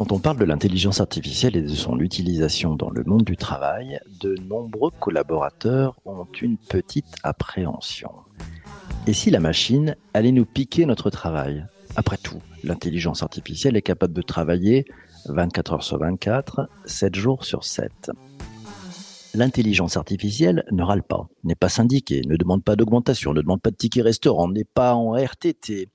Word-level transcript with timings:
Quand 0.00 0.12
on 0.12 0.18
parle 0.18 0.38
de 0.38 0.46
l'intelligence 0.46 1.02
artificielle 1.02 1.58
et 1.58 1.60
de 1.60 1.68
son 1.68 1.98
utilisation 2.00 2.74
dans 2.74 2.88
le 2.88 3.04
monde 3.04 3.22
du 3.22 3.36
travail, 3.36 4.00
de 4.22 4.34
nombreux 4.48 4.90
collaborateurs 4.98 5.94
ont 6.06 6.26
une 6.40 6.56
petite 6.56 7.16
appréhension. 7.22 8.10
Et 9.06 9.12
si 9.12 9.30
la 9.30 9.40
machine 9.40 9.96
allait 10.14 10.32
nous 10.32 10.46
piquer 10.46 10.86
notre 10.86 11.10
travail? 11.10 11.66
Après 11.96 12.16
tout, 12.16 12.40
l'intelligence 12.64 13.22
artificielle 13.22 13.76
est 13.76 13.82
capable 13.82 14.14
de 14.14 14.22
travailler 14.22 14.86
24 15.26 15.74
heures 15.74 15.82
sur 15.82 15.98
24, 15.98 16.66
7 16.86 17.14
jours 17.14 17.44
sur 17.44 17.64
7. 17.64 18.10
L'intelligence 19.32 19.96
artificielle 19.96 20.64
ne 20.72 20.82
râle 20.82 21.04
pas, 21.04 21.28
n'est 21.44 21.54
pas 21.54 21.68
syndiquée, 21.68 22.22
ne 22.26 22.36
demande 22.36 22.64
pas 22.64 22.74
d'augmentation, 22.74 23.32
ne 23.32 23.40
demande 23.40 23.62
pas 23.62 23.70
de 23.70 23.76
ticket 23.76 24.02
restaurant, 24.02 24.48
n'est 24.48 24.64
pas 24.64 24.94
en 24.94 25.12
RTT. 25.12 25.88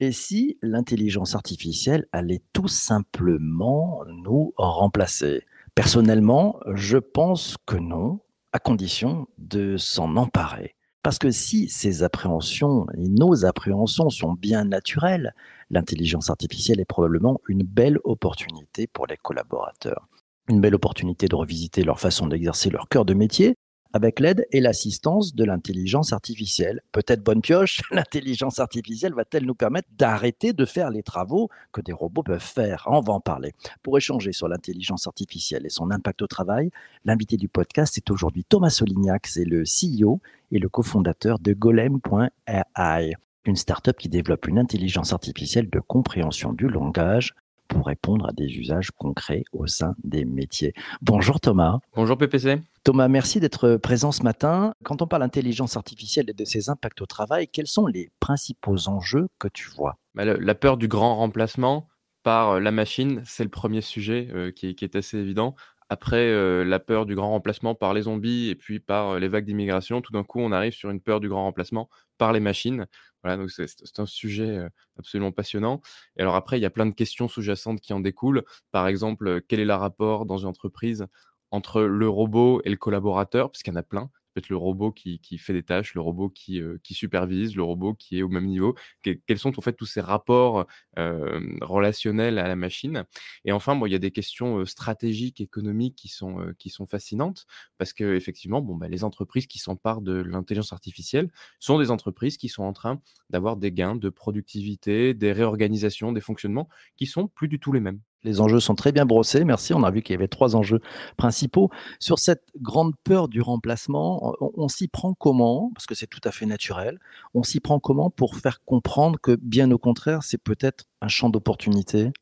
Et 0.00 0.12
si 0.12 0.58
l'intelligence 0.60 1.34
artificielle 1.34 2.06
allait 2.12 2.42
tout 2.52 2.68
simplement 2.68 4.02
nous 4.06 4.52
remplacer? 4.58 5.42
Personnellement, 5.74 6.60
je 6.74 6.98
pense 6.98 7.56
que 7.64 7.76
non, 7.76 8.20
à 8.52 8.58
condition 8.58 9.26
de 9.38 9.78
s'en 9.78 10.16
emparer. 10.16 10.74
Parce 11.02 11.18
que 11.18 11.30
si 11.30 11.70
ces 11.70 12.02
appréhensions 12.02 12.86
et 12.94 13.08
nos 13.08 13.46
appréhensions 13.46 14.10
sont 14.10 14.34
bien 14.34 14.64
naturelles, 14.64 15.34
l'intelligence 15.70 16.28
artificielle 16.28 16.78
est 16.78 16.84
probablement 16.84 17.40
une 17.48 17.62
belle 17.62 17.98
opportunité 18.04 18.86
pour 18.86 19.06
les 19.06 19.16
collaborateurs. 19.16 20.08
Une 20.48 20.60
belle 20.60 20.74
opportunité 20.74 21.28
de 21.28 21.36
revisiter 21.36 21.84
leur 21.84 22.00
façon 22.00 22.26
d'exercer 22.26 22.68
leur 22.70 22.88
cœur 22.88 23.04
de 23.04 23.14
métier 23.14 23.54
avec 23.92 24.20
l'aide 24.20 24.46
et 24.52 24.60
l'assistance 24.60 25.34
de 25.34 25.44
l'intelligence 25.44 26.12
artificielle. 26.12 26.80
Peut-être 26.92 27.22
bonne 27.22 27.42
pioche, 27.42 27.82
l'intelligence 27.90 28.58
artificielle 28.58 29.14
va-t-elle 29.14 29.44
nous 29.44 29.54
permettre 29.54 29.88
d'arrêter 29.96 30.52
de 30.52 30.64
faire 30.64 30.90
les 30.90 31.02
travaux 31.02 31.48
que 31.72 31.80
des 31.80 31.92
robots 31.92 32.22
peuvent 32.22 32.40
faire? 32.40 32.84
On 32.86 33.00
va 33.00 33.12
en 33.12 33.20
parler. 33.20 33.52
Pour 33.82 33.96
échanger 33.98 34.32
sur 34.32 34.48
l'intelligence 34.48 35.06
artificielle 35.06 35.66
et 35.66 35.70
son 35.70 35.90
impact 35.90 36.22
au 36.22 36.26
travail, 36.26 36.70
l'invité 37.04 37.36
du 37.36 37.48
podcast 37.48 37.96
est 37.96 38.10
aujourd'hui 38.10 38.44
Thomas 38.44 38.70
Solignac, 38.70 39.26
c'est 39.26 39.44
le 39.44 39.62
CEO 39.62 40.20
et 40.50 40.58
le 40.58 40.68
cofondateur 40.68 41.38
de 41.38 41.52
Golem.ai, 41.52 43.14
une 43.44 43.56
startup 43.56 43.96
qui 43.96 44.08
développe 44.08 44.46
une 44.46 44.58
intelligence 44.58 45.12
artificielle 45.12 45.68
de 45.68 45.80
compréhension 45.80 46.52
du 46.52 46.68
langage 46.68 47.34
pour 47.72 47.86
répondre 47.86 48.28
à 48.28 48.32
des 48.32 48.46
usages 48.58 48.90
concrets 48.90 49.44
au 49.52 49.66
sein 49.66 49.94
des 50.04 50.24
métiers. 50.24 50.74
Bonjour 51.00 51.40
Thomas. 51.40 51.78
Bonjour 51.96 52.18
PPC. 52.18 52.60
Thomas, 52.84 53.08
merci 53.08 53.40
d'être 53.40 53.76
présent 53.76 54.12
ce 54.12 54.22
matin. 54.22 54.74
Quand 54.84 55.00
on 55.00 55.06
parle 55.06 55.22
d'intelligence 55.22 55.76
artificielle 55.76 56.28
et 56.28 56.34
de 56.34 56.44
ses 56.44 56.68
impacts 56.68 57.00
au 57.00 57.06
travail, 57.06 57.48
quels 57.48 57.66
sont 57.66 57.86
les 57.86 58.10
principaux 58.20 58.88
enjeux 58.88 59.28
que 59.38 59.48
tu 59.48 59.70
vois? 59.70 59.96
Bah, 60.14 60.24
La 60.24 60.54
peur 60.54 60.76
du 60.76 60.86
grand 60.86 61.16
remplacement 61.16 61.88
par 62.22 62.50
euh, 62.50 62.60
la 62.60 62.70
machine, 62.70 63.22
c'est 63.24 63.44
le 63.44 63.50
premier 63.50 63.80
sujet 63.80 64.28
euh, 64.32 64.52
qui, 64.52 64.66
est, 64.68 64.96
assez 64.96 65.18
évident. 65.18 65.54
Après, 65.88 66.28
euh, 66.28 66.64
la 66.64 66.78
peur 66.78 67.06
du 67.06 67.14
grand 67.14 67.30
remplacement 67.30 67.74
par 67.74 67.94
les 67.94 68.02
zombies 68.02 68.48
et 68.48 68.54
puis 68.54 68.80
par 68.80 69.18
les 69.18 69.28
vagues 69.28 69.44
d'immigration, 69.44 70.00
tout 70.00 70.12
d'un 70.12 70.24
coup, 70.24 70.40
on 70.40 70.52
arrive 70.52 70.72
sur 70.72 70.90
une 70.90 71.00
peur 71.00 71.20
du 71.20 71.28
grand 71.28 71.44
remplacement 71.44 71.88
par 72.18 72.32
les 72.32 72.40
machines. 72.40 72.86
Voilà, 73.22 73.36
donc 73.36 73.50
c'est 73.50 74.00
un 74.00 74.06
sujet 74.06 74.66
absolument 74.98 75.32
passionnant. 75.32 75.80
Et 76.16 76.22
alors 76.22 76.34
après, 76.34 76.58
il 76.58 76.62
y 76.62 76.66
a 76.66 76.70
plein 76.70 76.86
de 76.86 76.94
questions 76.94 77.28
sous-jacentes 77.28 77.80
qui 77.80 77.92
en 77.92 78.00
découlent. 78.00 78.44
Par 78.72 78.88
exemple, 78.88 79.42
quel 79.48 79.60
est 79.60 79.64
le 79.64 79.74
rapport 79.74 80.26
dans 80.26 80.38
une 80.38 80.48
entreprise 80.48 81.06
entre 81.50 81.82
le 81.82 82.08
robot 82.08 82.60
et 82.64 82.70
le 82.70 82.76
collaborateur, 82.76 83.50
puisqu'il 83.50 83.70
y 83.70 83.74
en 83.74 83.76
a 83.76 83.82
plein 83.84 84.10
peut-être 84.32 84.48
le 84.48 84.56
robot 84.56 84.92
qui, 84.92 85.20
fait 85.38 85.52
des 85.52 85.62
tâches, 85.62 85.94
le 85.94 86.00
robot 86.00 86.28
qui, 86.30 86.60
euh, 86.60 86.78
qui, 86.82 86.94
supervise, 86.94 87.56
le 87.56 87.62
robot 87.62 87.94
qui 87.94 88.18
est 88.18 88.22
au 88.22 88.28
même 88.28 88.46
niveau. 88.46 88.74
quels 89.02 89.38
sont 89.38 89.58
en 89.58 89.62
fait 89.62 89.74
tous 89.74 89.86
ces 89.86 90.00
rapports 90.00 90.66
euh, 90.98 91.40
relationnels 91.60 92.38
à 92.38 92.48
la 92.48 92.56
machine? 92.56 93.04
Et 93.44 93.52
enfin, 93.52 93.76
bon, 93.76 93.86
il 93.86 93.92
y 93.92 93.94
a 93.94 93.98
des 93.98 94.10
questions 94.10 94.64
stratégiques, 94.64 95.40
économiques 95.40 95.96
qui 95.96 96.08
sont, 96.08 96.52
qui 96.58 96.70
sont 96.70 96.86
fascinantes 96.86 97.46
parce 97.78 97.92
que 97.92 98.14
effectivement, 98.14 98.60
bon, 98.60 98.76
bah, 98.76 98.88
les 98.88 99.04
entreprises 99.04 99.46
qui 99.46 99.58
s'emparent 99.58 100.02
de 100.02 100.14
l'intelligence 100.14 100.72
artificielle 100.72 101.30
sont 101.58 101.78
des 101.78 101.90
entreprises 101.90 102.36
qui 102.36 102.48
sont 102.48 102.64
en 102.64 102.72
train 102.72 103.00
d'avoir 103.30 103.56
des 103.56 103.72
gains 103.72 103.96
de 103.96 104.08
productivité, 104.08 105.14
des 105.14 105.32
réorganisations, 105.32 106.12
des 106.12 106.20
fonctionnements 106.20 106.68
qui 106.96 107.06
sont 107.06 107.28
plus 107.28 107.48
du 107.48 107.58
tout 107.58 107.72
les 107.72 107.80
mêmes. 107.80 108.00
Les 108.24 108.40
enjeux 108.40 108.60
sont 108.60 108.74
très 108.74 108.92
bien 108.92 109.04
brossés, 109.04 109.44
merci. 109.44 109.74
On 109.74 109.82
a 109.82 109.90
vu 109.90 110.02
qu'il 110.02 110.14
y 110.14 110.16
avait 110.16 110.28
trois 110.28 110.54
enjeux 110.54 110.80
principaux. 111.16 111.70
Sur 111.98 112.18
cette 112.18 112.44
grande 112.60 112.94
peur 113.02 113.28
du 113.28 113.40
remplacement, 113.40 114.36
on, 114.40 114.68
s'y 114.68 114.86
prend 114.86 115.12
comment? 115.14 115.72
Parce 115.74 115.86
que 115.86 115.94
c'est 115.94 116.06
tout 116.06 116.20
à 116.24 116.30
fait 116.30 116.46
naturel. 116.46 117.00
On 117.34 117.42
s'y 117.42 117.58
prend 117.58 117.80
comment 117.80 118.10
pour 118.10 118.36
faire 118.36 118.62
comprendre 118.64 119.18
que, 119.20 119.36
bien 119.42 119.70
au 119.72 119.78
contraire, 119.78 120.22
c'est 120.22 120.38
peut-être 120.38 120.84
un 121.00 121.08
champ 121.08 121.30
d'opportunité? 121.30 122.12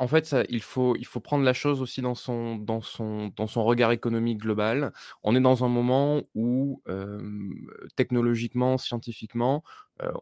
En 0.00 0.08
fait, 0.08 0.34
il, 0.48 0.62
faut, 0.62 0.96
il 0.96 1.04
faut 1.04 1.20
prendre 1.20 1.44
la 1.44 1.52
chose 1.52 1.82
aussi 1.82 2.00
dans 2.00 2.14
son, 2.14 2.56
dans, 2.56 2.80
son, 2.80 3.30
dans 3.36 3.46
son 3.46 3.62
regard 3.64 3.92
économique 3.92 4.38
global. 4.38 4.94
On 5.22 5.36
est 5.36 5.40
dans 5.40 5.62
un 5.62 5.68
moment 5.68 6.22
où, 6.34 6.82
technologiquement, 7.96 8.78
scientifiquement, 8.78 9.62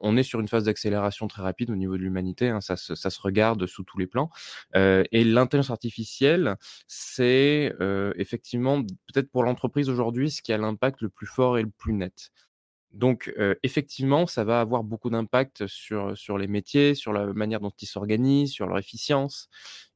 on 0.01 0.17
est 0.17 0.25
sur 0.25 0.41
une 0.41 0.49
phase 0.49 0.65
d'accélération 0.65 1.29
très 1.29 1.43
rapide 1.43 1.71
au 1.71 1.77
niveau 1.77 1.97
de 1.97 2.03
l'humanité. 2.03 2.49
Hein, 2.49 2.61
ça, 2.61 2.77
se, 2.77 2.97
ça, 2.97 3.09
se 3.09 3.21
regarde 3.21 3.65
sous 3.67 3.85
tous 3.85 3.99
les 3.99 4.09
plans. 4.09 4.31
et 4.75 5.23
l'intelligence 5.23 5.71
artificielle, 5.71 6.57
c'est 6.89 7.73
effectivement, 8.17 8.83
peut-être 8.83 9.31
pour 9.31 9.45
l'entreprise 9.45 9.89
aujourd'hui, 9.89 10.33
ce 10.33 10.43
qui 10.43 10.53
a 10.53 10.59
l'impact 10.59 11.03
le 11.03 11.09
plus 11.09 11.29
fort 11.29 11.57
et 11.57 11.63
le 11.63 11.71
plus 11.71 11.93
net. 11.93 12.33
Donc, 12.93 13.33
effectivement, 13.63 14.27
ça 14.27 14.45
va 14.45 14.61
avoir 14.61 14.83
beaucoup 14.83 15.11
d'impact 15.11 15.67
sur, 15.67 16.17
sur 16.17 16.39
les 16.39 16.47
métiers, 16.49 16.95
sur 16.95 17.13
la 17.13 17.27
manière 17.27 17.61
dont 17.61 17.73
ils 17.81 17.87
s'organisent, 17.87 18.53
sur 18.53 18.67
leur 18.67 18.79
efficience. 18.79 19.49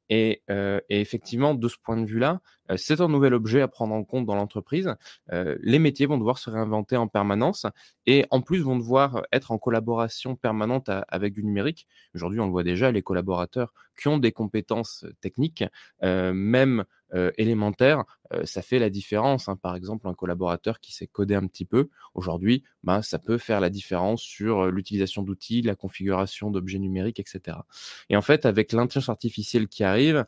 Et, 0.09 0.43
effectivement, 0.89 1.55
de 1.55 1.69
ce 1.69 1.77
point 1.83 1.97
de 1.97 2.07
vue-là, 2.07 2.41
c'est 2.77 3.01
un 3.01 3.09
nouvel 3.09 3.35
objet 3.35 3.61
à 3.61 3.69
prendre 3.69 3.95
en 3.95 4.05
compte 4.05 4.27
dans 4.27 4.35
l'entreprise. 4.35 4.95
les 5.31 5.79
métiers 5.79 6.07
vont 6.07 6.19
devoir 6.19 6.39
se 6.39 6.51
réinventer 6.51 6.97
en 6.97 7.09
permanence 7.09 7.67
et 8.07 8.27
en 8.31 8.41
plus 8.41 8.61
vont 8.61 8.77
devoir 8.77 9.23
être 9.33 9.53
en 9.53 9.59
collaboration 9.59 10.37
permanente 10.37 10.91
avec 11.09 11.33
du 11.33 11.45
numérique. 11.45 11.87
Aujourd'hui, 12.15 12.41
on 12.41 12.47
le 12.47 12.53
voit 12.53 12.63
déjà, 12.63 12.91
les 12.91 13.03
collaborateurs 13.03 13.73
qui 13.99 14.09
ont 14.09 14.19
des 14.19 14.33
compétences 14.33 15.05
techniques, 15.21 15.65
même 16.03 16.85
euh, 17.15 17.31
élémentaire, 17.37 18.05
euh, 18.33 18.47
ça 18.47 18.63
fait 18.63 18.79
la 18.79 18.89
différence. 18.89 19.49
Hein. 19.49 19.57
Par 19.57 19.77
exemple, 19.77 20.09
un 20.09 20.15
collaborateur 20.15 20.81
qui 20.81 20.95
sait 20.95 21.07
coder 21.07 21.35
un 21.35 21.47
petit 21.47 21.67
peu, 21.67 21.91
aujourd'hui, 22.15 22.63
bah, 22.85 23.03
ça 23.03 23.19
peut 23.19 23.37
faire 23.37 23.61
la 23.61 23.69
différence 23.69 24.23
sur 24.23 24.61
euh, 24.61 24.71
l'utilisation 24.71 25.23
d'outils, 25.23 25.61
la 25.61 25.75
configuration 25.75 26.51
d'objets 26.51 26.79
numériques, 26.79 27.21
etc. 27.21 27.59
Et 28.09 28.17
en 28.17 28.23
fait, 28.23 28.47
avec 28.47 28.73
l'intelligence 28.73 29.11
artificielle 29.11 29.69
qui 29.69 29.85
arrive, 29.85 30.25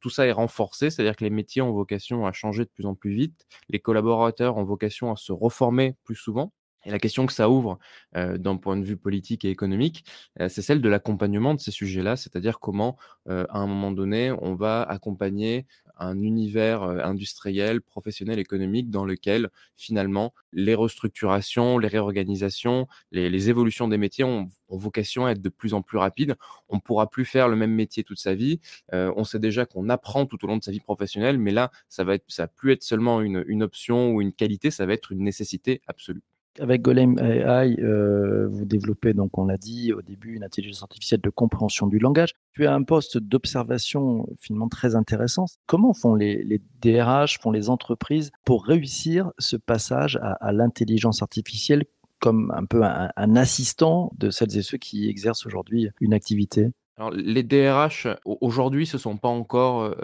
tout 0.00 0.10
ça 0.10 0.26
est 0.26 0.32
renforcé, 0.32 0.90
c'est-à-dire 0.90 1.16
que 1.16 1.24
les 1.24 1.30
métiers 1.46 1.62
ont 1.62 1.72
vocation 1.72 2.26
à 2.26 2.32
changer 2.32 2.64
de 2.64 2.70
plus 2.70 2.86
en 2.86 2.94
plus 2.94 3.12
vite, 3.12 3.46
les 3.68 3.78
collaborateurs 3.80 4.56
ont 4.56 4.64
vocation 4.64 5.12
à 5.12 5.16
se 5.16 5.32
reformer 5.32 5.96
plus 6.04 6.16
souvent. 6.16 6.52
Et 6.86 6.90
la 6.90 6.98
question 6.98 7.26
que 7.26 7.32
ça 7.32 7.50
ouvre 7.50 7.78
d'un 8.14 8.56
point 8.56 8.76
de 8.76 8.84
vue 8.84 8.96
politique 8.96 9.44
et 9.44 9.50
économique, 9.50 10.04
c'est 10.38 10.62
celle 10.62 10.80
de 10.80 10.88
l'accompagnement 10.88 11.54
de 11.54 11.60
ces 11.60 11.72
sujets-là, 11.72 12.16
c'est-à-dire 12.16 12.60
comment, 12.60 12.96
à 13.28 13.58
un 13.58 13.66
moment 13.66 13.90
donné, 13.90 14.32
on 14.40 14.54
va 14.54 14.82
accompagner 14.82 15.66
un 15.98 16.20
univers 16.20 16.82
industriel, 16.82 17.80
professionnel, 17.80 18.38
économique 18.38 18.90
dans 18.90 19.04
lequel, 19.04 19.50
finalement, 19.76 20.34
les 20.52 20.74
restructurations, 20.74 21.78
les 21.78 21.88
réorganisations, 21.88 22.86
les, 23.12 23.48
évolutions 23.48 23.88
des 23.88 23.98
métiers 23.98 24.24
ont, 24.24 24.48
vocation 24.68 25.26
à 25.26 25.30
être 25.30 25.42
de 25.42 25.48
plus 25.48 25.74
en 25.74 25.82
plus 25.82 25.98
rapides. 25.98 26.36
On 26.68 26.76
ne 26.76 26.80
pourra 26.80 27.08
plus 27.08 27.24
faire 27.24 27.48
le 27.48 27.56
même 27.56 27.72
métier 27.72 28.04
toute 28.04 28.18
sa 28.18 28.34
vie. 28.34 28.60
on 28.92 29.24
sait 29.24 29.38
déjà 29.38 29.66
qu'on 29.66 29.88
apprend 29.88 30.26
tout 30.26 30.42
au 30.44 30.48
long 30.48 30.56
de 30.56 30.64
sa 30.64 30.70
vie 30.70 30.80
professionnelle, 30.80 31.38
mais 31.38 31.52
là, 31.52 31.70
ça 31.88 32.04
va 32.04 32.14
être, 32.14 32.24
ça 32.28 32.44
va 32.44 32.48
plus 32.48 32.72
être 32.72 32.82
seulement 32.82 33.20
une 33.20 33.62
option 33.62 34.10
ou 34.12 34.20
une 34.20 34.32
qualité, 34.32 34.70
ça 34.70 34.86
va 34.86 34.92
être 34.92 35.12
une 35.12 35.22
nécessité 35.22 35.82
absolue. 35.86 36.22
Avec 36.58 36.82
Golem 36.82 37.18
AI, 37.18 37.76
euh, 37.80 38.48
vous 38.48 38.64
développez, 38.64 39.12
donc 39.12 39.36
on 39.38 39.44
l'a 39.44 39.58
dit 39.58 39.92
au 39.92 40.02
début, 40.02 40.34
une 40.34 40.44
intelligence 40.44 40.82
artificielle 40.82 41.20
de 41.20 41.30
compréhension 41.30 41.86
du 41.86 41.98
langage. 41.98 42.32
Tu 42.54 42.66
as 42.66 42.74
un 42.74 42.82
poste 42.82 43.18
d'observation 43.18 44.26
finalement 44.38 44.68
très 44.68 44.94
intéressant. 44.94 45.44
Comment 45.66 45.92
font 45.92 46.14
les, 46.14 46.60
DRH, 46.80 47.38
font 47.40 47.50
les 47.50 47.68
entreprises 47.68 48.30
pour 48.44 48.64
réussir 48.64 49.30
ce 49.38 49.56
passage 49.56 50.18
à, 50.22 50.52
l'intelligence 50.52 51.22
artificielle 51.22 51.84
comme 52.20 52.50
un 52.56 52.64
peu 52.64 52.82
un 52.82 53.36
assistant 53.36 54.10
de 54.16 54.30
celles 54.30 54.56
et 54.56 54.62
ceux 54.62 54.78
qui 54.78 55.08
exercent 55.08 55.44
aujourd'hui 55.44 55.90
une 56.00 56.14
activité? 56.14 56.70
Alors, 56.98 57.10
les 57.10 57.42
DRH, 57.42 58.08
aujourd'hui, 58.24 58.86
se 58.86 58.96
sont 58.96 59.18
pas 59.18 59.28
encore, 59.28 59.94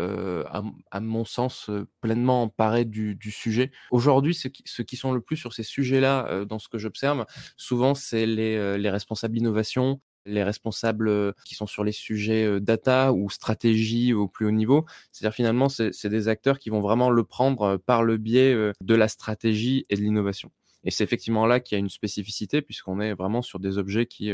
à, 0.90 1.00
mon 1.00 1.24
sens, 1.24 1.70
pleinement 2.02 2.42
emparés 2.42 2.84
du, 2.84 3.16
sujet. 3.30 3.70
Aujourd'hui, 3.90 4.34
ceux 4.34 4.50
qui, 4.84 4.96
sont 4.96 5.12
le 5.12 5.22
plus 5.22 5.38
sur 5.38 5.54
ces 5.54 5.62
sujets-là, 5.62 6.44
dans 6.44 6.58
ce 6.58 6.68
que 6.68 6.76
j'observe, 6.76 7.24
souvent, 7.56 7.94
c'est 7.94 8.26
les, 8.26 8.76
les 8.76 8.90
responsables 8.90 9.34
d'innovation, 9.34 10.02
les 10.26 10.44
responsables 10.44 11.34
qui 11.46 11.54
sont 11.54 11.66
sur 11.66 11.82
les 11.82 11.92
sujets 11.92 12.60
data 12.60 13.14
ou 13.14 13.30
stratégie 13.30 14.12
au 14.12 14.28
plus 14.28 14.44
haut 14.44 14.50
niveau. 14.50 14.84
C'est-à-dire 15.12 15.34
finalement, 15.34 15.70
c'est 15.70 16.06
des 16.06 16.28
acteurs 16.28 16.58
qui 16.58 16.68
vont 16.68 16.80
vraiment 16.80 17.08
le 17.08 17.24
prendre 17.24 17.78
par 17.78 18.02
le 18.02 18.18
biais 18.18 18.54
de 18.82 18.94
la 18.94 19.08
stratégie 19.08 19.86
et 19.88 19.96
de 19.96 20.02
l'innovation. 20.02 20.50
Et 20.84 20.90
c'est 20.90 21.04
effectivement 21.04 21.46
là 21.46 21.60
qu'il 21.60 21.76
y 21.76 21.78
a 21.78 21.78
une 21.78 21.88
spécificité, 21.88 22.60
puisqu'on 22.60 23.00
est 23.00 23.14
vraiment 23.14 23.40
sur 23.40 23.60
des 23.60 23.78
objets 23.78 24.06
qui, 24.06 24.32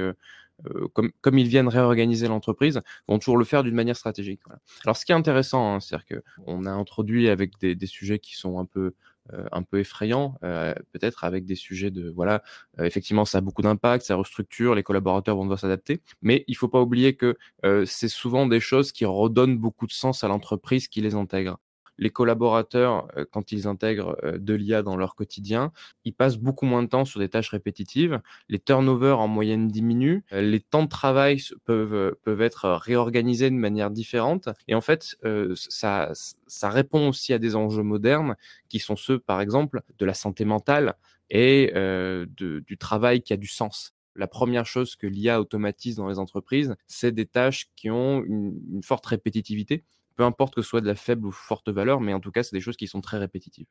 euh, 0.66 0.84
euh, 0.84 0.88
comme, 0.92 1.10
comme, 1.20 1.38
ils 1.38 1.48
viennent 1.48 1.68
réorganiser 1.68 2.28
l'entreprise, 2.28 2.80
vont 3.06 3.18
toujours 3.18 3.36
le 3.36 3.44
faire 3.44 3.62
d'une 3.62 3.74
manière 3.74 3.96
stratégique. 3.96 4.40
Alors, 4.84 4.96
ce 4.96 5.04
qui 5.04 5.12
est 5.12 5.14
intéressant, 5.14 5.74
hein, 5.74 5.80
c'est-à-dire 5.80 6.22
qu'on 6.46 6.64
a 6.66 6.70
introduit 6.70 7.28
avec 7.28 7.58
des, 7.60 7.74
des, 7.74 7.86
sujets 7.86 8.18
qui 8.18 8.36
sont 8.36 8.58
un 8.58 8.64
peu 8.64 8.94
euh, 9.32 9.44
un 9.52 9.62
peu 9.62 9.80
effrayants, 9.80 10.36
peut-être 10.40 11.24
avec 11.24 11.44
des 11.44 11.54
sujets 11.54 11.90
de 11.90 12.08
voilà, 12.08 12.42
effectivement, 12.78 13.26
ça 13.26 13.38
a 13.38 13.40
beaucoup 13.42 13.60
d'impact, 13.62 14.06
ça 14.06 14.16
restructure, 14.16 14.74
les 14.74 14.82
collaborateurs 14.82 15.36
vont 15.36 15.42
devoir 15.42 15.60
s'adapter, 15.60 16.00
mais 16.22 16.44
il 16.48 16.56
faut 16.56 16.68
pas 16.68 16.80
oublier 16.80 17.14
que 17.14 17.36
c'est 17.84 18.08
souvent 18.08 18.46
des 18.46 18.60
choses 18.60 18.90
qui 18.90 19.04
redonnent 19.04 19.58
beaucoup 19.58 19.86
de 19.86 19.92
sens 19.92 20.24
à 20.24 20.28
l'entreprise 20.28 20.88
qui 20.88 21.02
les 21.02 21.14
intègre 21.14 21.58
les 21.98 22.10
collaborateurs, 22.10 23.08
euh, 23.16 23.24
quand 23.30 23.52
ils 23.52 23.66
intègrent 23.66 24.16
euh, 24.24 24.38
de 24.38 24.54
l'IA 24.54 24.82
dans 24.82 24.96
leur 24.96 25.14
quotidien, 25.14 25.72
ils 26.04 26.14
passent 26.14 26.38
beaucoup 26.38 26.64
moins 26.64 26.82
de 26.82 26.88
temps 26.88 27.04
sur 27.04 27.20
des 27.20 27.28
tâches 27.28 27.50
répétitives. 27.50 28.20
Les 28.48 28.58
turnovers 28.58 29.18
en 29.18 29.28
moyenne 29.28 29.68
diminuent. 29.68 30.22
Euh, 30.32 30.40
les 30.40 30.60
temps 30.60 30.84
de 30.84 30.88
travail 30.88 31.42
peuvent, 31.64 32.16
peuvent 32.22 32.42
être 32.42 32.68
réorganisés 32.70 33.50
de 33.50 33.56
manière 33.56 33.90
différente. 33.90 34.48
Et 34.68 34.74
en 34.74 34.80
fait, 34.80 35.16
ça, 35.54 36.12
ça 36.46 36.70
répond 36.70 37.08
aussi 37.08 37.32
à 37.32 37.38
des 37.38 37.56
enjeux 37.56 37.82
modernes 37.82 38.36
qui 38.68 38.78
sont 38.78 38.96
ceux, 38.96 39.18
par 39.18 39.40
exemple, 39.40 39.82
de 39.98 40.06
la 40.06 40.14
santé 40.14 40.44
mentale 40.44 40.94
et 41.30 41.72
de, 41.74 42.62
du 42.66 42.78
travail 42.78 43.22
qui 43.22 43.32
a 43.32 43.36
du 43.36 43.46
sens 43.46 43.94
la 44.18 44.26
première 44.26 44.66
chose 44.66 44.96
que 44.96 45.06
l'IA 45.06 45.40
automatise 45.40 45.96
dans 45.96 46.08
les 46.08 46.18
entreprises, 46.18 46.74
c'est 46.86 47.12
des 47.12 47.24
tâches 47.24 47.70
qui 47.76 47.88
ont 47.88 48.22
une, 48.24 48.82
forte 48.82 49.06
répétitivité 49.06 49.84
peu 50.18 50.24
importe 50.24 50.54
que 50.56 50.62
ce 50.62 50.68
soit 50.68 50.80
de 50.80 50.86
la 50.86 50.96
faible 50.96 51.26
ou 51.26 51.30
forte 51.30 51.68
valeur, 51.68 52.00
mais 52.00 52.12
en 52.12 52.20
tout 52.20 52.32
cas, 52.32 52.42
c'est 52.42 52.54
des 52.54 52.60
choses 52.60 52.76
qui 52.76 52.88
sont 52.88 53.00
très 53.00 53.18
répétitives. 53.18 53.68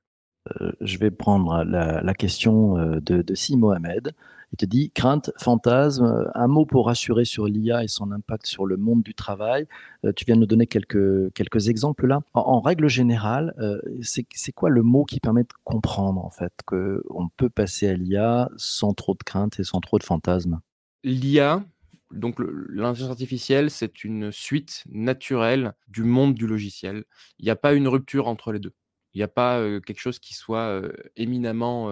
Euh, 0.62 0.72
je 0.80 0.98
vais 0.98 1.12
prendre 1.12 1.66
la, 1.66 2.14
question 2.14 2.78
euh, 2.78 3.02
de, 3.02 3.22
de 3.22 3.36
Si 3.36 3.58
Mohamed. 3.58 4.14
Il 4.54 4.56
te 4.56 4.66
dit 4.66 4.92
crainte, 4.92 5.30
fantasme, 5.38 6.06
euh, 6.06 6.30
un 6.34 6.48
mot 6.48 6.66
pour 6.66 6.86
rassurer 6.86 7.26
sur 7.26 7.48
l'IA 7.48 7.84
et 7.84 7.90
son 7.90 8.14
impact 8.14 8.46
sur 8.46 8.66
le 8.66 8.78
monde 8.78 9.04
du 9.04 9.14
travail. 9.14 9.68
tu 10.16 10.24
viens 10.24 10.36
de 10.36 10.40
nous 10.40 10.48
donner 10.48 10.68
quelques, 10.68 11.34
quelques 11.34 11.68
exemples 11.68 12.08
là. 12.08 12.22
En, 12.34 12.62
règle 12.62 12.88
générale, 12.88 13.54
c'est 14.02 14.52
quoi 14.54 14.70
le 14.70 14.84
mot 14.84 15.04
qui 15.04 15.20
permet 15.20 15.44
de 15.44 15.50
comprendre 15.66 16.24
en 16.24 16.30
fait 16.30 16.54
qu'on 16.66 17.28
peut 17.36 17.50
passer 17.50 17.90
à 17.90 17.94
l'IA 17.94 18.50
sans 18.56 18.94
trop 18.94 19.16
de 19.16 19.24
crainte 19.24 19.60
et 19.60 19.66
sans 19.66 19.82
trop 19.82 20.00
de 20.00 20.04
fantasme? 20.04 20.62
L'IA, 21.04 21.64
donc 22.12 22.40
l'intelligence 22.40 23.10
artificielle, 23.12 23.72
c'est 23.72 24.04
une 24.04 24.32
suite 24.32 24.84
naturelle 24.90 25.74
du 25.88 26.04
monde 26.04 26.34
du 26.36 26.48
logiciel. 26.48 27.04
Il 27.40 27.46
n'y 27.46 27.52
a 27.52 27.56
pas 27.56 27.74
une 27.74 27.88
rupture 27.88 28.28
entre 28.28 28.52
les 28.52 28.60
deux. 28.60 28.74
Il 29.18 29.22
n'y 29.22 29.24
a 29.24 29.28
pas 29.28 29.60
quelque 29.84 30.00
chose 30.00 30.20
qui 30.20 30.36
soit 30.36 30.80
éminemment 31.16 31.90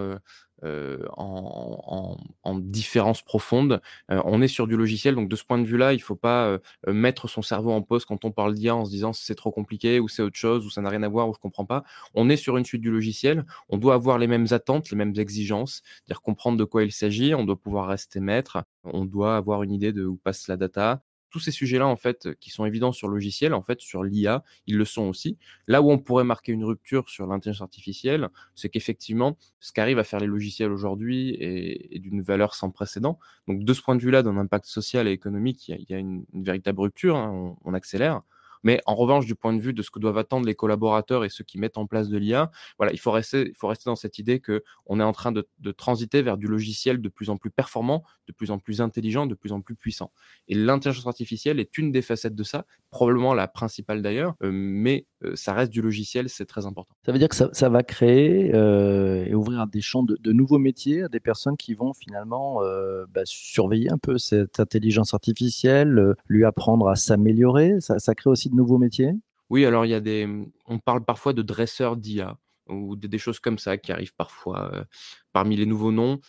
en, 0.62 2.16
différence 2.60 3.22
profonde. 3.22 3.80
on 4.08 4.40
est 4.40 4.48
sur 4.48 4.68
du 4.68 4.76
logiciel, 4.76 5.16
donc 5.16 5.28
de 5.28 5.34
ce 5.34 5.42
point 5.44 5.58
de 5.58 5.66
vue-là, 5.66 5.92
il 5.92 5.96
ne 5.96 6.02
faut 6.02 6.14
pas 6.14 6.58
mettre 6.86 7.26
son 7.26 7.42
cerveau 7.42 7.72
en 7.72 7.82
pause 7.82 8.04
quand 8.04 8.24
on 8.24 8.30
parle 8.30 8.54
d'IA 8.54 8.76
en 8.76 8.84
se 8.84 8.90
disant 8.90 9.12
c'est 9.12 9.34
trop 9.34 9.50
compliqué 9.50 9.98
ou 9.98 10.06
c'est 10.06 10.22
autre 10.22 10.36
chose 10.36 10.64
ou 10.64 10.70
ça 10.70 10.82
n'a 10.82 10.88
rien 10.88 11.02
à 11.02 11.08
voir 11.08 11.28
ou 11.28 11.32
je 11.32 11.38
ne 11.38 11.42
comprends 11.42 11.64
pas. 11.64 11.82
On 12.14 12.28
est 12.28 12.36
sur 12.36 12.56
une 12.58 12.64
suite 12.64 12.82
du 12.82 12.92
logiciel, 12.92 13.44
on 13.70 13.76
doit 13.76 13.94
avoir 13.94 14.18
les 14.18 14.28
mêmes 14.28 14.46
attentes, 14.52 14.90
les 14.90 14.96
mêmes 14.96 15.14
exigences, 15.16 15.82
c'est-à-dire 15.84 16.22
comprendre 16.22 16.56
de 16.56 16.64
quoi 16.64 16.84
il 16.84 16.92
s'agit, 16.92 17.34
on 17.34 17.42
doit 17.42 17.60
pouvoir 17.60 17.88
rester 17.88 18.20
maître, 18.20 18.62
on 18.84 19.04
doit 19.04 19.36
avoir 19.36 19.64
une 19.64 19.72
idée 19.72 19.92
de 19.92 20.04
où 20.04 20.16
passe 20.16 20.46
la 20.46 20.56
data, 20.56 21.02
tous 21.36 21.40
ces 21.40 21.50
sujets-là, 21.50 21.86
en 21.86 21.96
fait, 21.96 22.34
qui 22.40 22.48
sont 22.48 22.64
évidents 22.64 22.92
sur 22.92 23.08
le 23.08 23.14
logiciel, 23.14 23.52
en 23.52 23.60
fait, 23.60 23.82
sur 23.82 24.02
l'IA, 24.02 24.42
ils 24.66 24.78
le 24.78 24.86
sont 24.86 25.02
aussi. 25.02 25.36
Là 25.66 25.82
où 25.82 25.90
on 25.90 25.98
pourrait 25.98 26.24
marquer 26.24 26.52
une 26.52 26.64
rupture 26.64 27.10
sur 27.10 27.26
l'intelligence 27.26 27.60
artificielle, 27.60 28.30
c'est 28.54 28.70
qu'effectivement, 28.70 29.36
ce 29.60 29.74
qu'arrivent 29.74 29.98
à 29.98 30.04
faire 30.04 30.18
les 30.18 30.26
logiciels 30.26 30.72
aujourd'hui 30.72 31.36
est, 31.38 31.98
d'une 31.98 32.22
valeur 32.22 32.54
sans 32.54 32.70
précédent. 32.70 33.18
Donc, 33.48 33.64
de 33.64 33.74
ce 33.74 33.82
point 33.82 33.96
de 33.96 34.00
vue-là, 34.00 34.22
d'un 34.22 34.38
impact 34.38 34.64
social 34.64 35.06
et 35.08 35.10
économique, 35.10 35.68
il 35.68 35.84
y 35.90 35.92
a, 35.92 35.98
une, 35.98 36.24
véritable 36.32 36.80
rupture, 36.80 37.16
hein, 37.16 37.54
on 37.62 37.74
accélère. 37.74 38.22
Mais 38.66 38.80
en 38.84 38.96
revanche, 38.96 39.26
du 39.26 39.36
point 39.36 39.52
de 39.54 39.60
vue 39.60 39.72
de 39.72 39.80
ce 39.80 39.92
que 39.92 40.00
doivent 40.00 40.18
attendre 40.18 40.44
les 40.44 40.56
collaborateurs 40.56 41.24
et 41.24 41.28
ceux 41.28 41.44
qui 41.44 41.56
mettent 41.56 41.78
en 41.78 41.86
place 41.86 42.08
de 42.08 42.18
l'IA, 42.18 42.50
voilà, 42.78 42.92
il 42.92 42.98
faut 42.98 43.12
rester, 43.12 43.52
dans 43.84 43.94
cette 43.94 44.18
idée 44.18 44.40
que 44.40 44.64
on 44.86 44.98
est 44.98 45.04
en 45.04 45.12
train 45.12 45.30
de, 45.30 45.46
transiter 45.70 46.20
vers 46.20 46.36
du 46.36 46.48
logiciel 46.48 47.00
de 47.00 47.08
plus 47.08 47.30
en 47.30 47.36
plus 47.36 47.52
performant, 47.52 48.02
de 48.26 48.32
plus 48.32 48.50
en 48.50 48.58
plus 48.58 48.80
intelligent, 48.80 49.26
de 49.26 49.36
plus 49.36 49.52
en 49.52 49.60
plus 49.60 49.76
puissant. 49.76 50.10
Et 50.48 50.56
l'intelligence 50.56 51.06
artificielle 51.06 51.60
est 51.60 51.78
une 51.78 51.92
des 51.92 52.02
facettes 52.02 52.34
de 52.34 52.42
ça, 52.42 52.66
probablement 52.90 53.34
la 53.34 53.46
principale 53.46 54.02
d'ailleurs, 54.02 54.34
euh, 54.42 54.50
mais 54.52 55.06
ça 55.34 55.54
reste 55.54 55.72
du 55.72 55.80
logiciel, 55.80 56.28
c'est 56.28 56.44
très 56.44 56.66
important. 56.66 56.94
Ça 57.04 57.12
veut 57.12 57.18
dire 57.18 57.28
que 57.28 57.36
ça, 57.36 57.68
va 57.68 57.82
créer 57.82 58.54
euh, 58.54 59.24
et 59.24 59.34
ouvrir 59.34 59.66
des 59.66 59.80
champs 59.80 60.02
de, 60.02 60.32
nouveaux 60.32 60.58
métiers 60.58 61.04
à 61.04 61.08
des 61.08 61.20
personnes 61.20 61.56
qui 61.56 61.74
vont 61.74 61.94
finalement 61.94 62.60
bah, 63.08 63.22
surveiller 63.24 63.90
un 63.90 63.98
peu 63.98 64.18
cette 64.18 64.60
intelligence 64.60 65.14
artificielle, 65.14 66.14
lui 66.28 66.44
apprendre 66.44 66.88
à 66.88 66.96
s'améliorer. 66.96 67.80
Ça, 67.80 67.98
ça 67.98 68.14
crée 68.14 68.30
aussi 68.30 68.50
de 68.50 68.54
nouveaux 68.54 68.78
métiers? 68.78 69.12
Oui, 69.48 69.64
alors 69.64 69.84
il 69.84 69.90
y 69.90 69.94
a 69.94 70.00
des. 70.00 70.28
On 70.66 70.78
parle 70.78 71.04
parfois 71.04 71.32
de 71.32 71.42
dresseurs 71.42 71.96
d'IA 71.96 72.36
ou 72.68 72.96
des, 72.96 73.18
choses 73.18 73.38
comme 73.38 73.58
ça 73.58 73.78
qui 73.78 73.92
arrivent 73.92 74.14
parfois 74.16 74.86
parmi 75.32 75.56
les 75.56 75.66
nouveaux 75.66 75.92
noms 75.92 76.20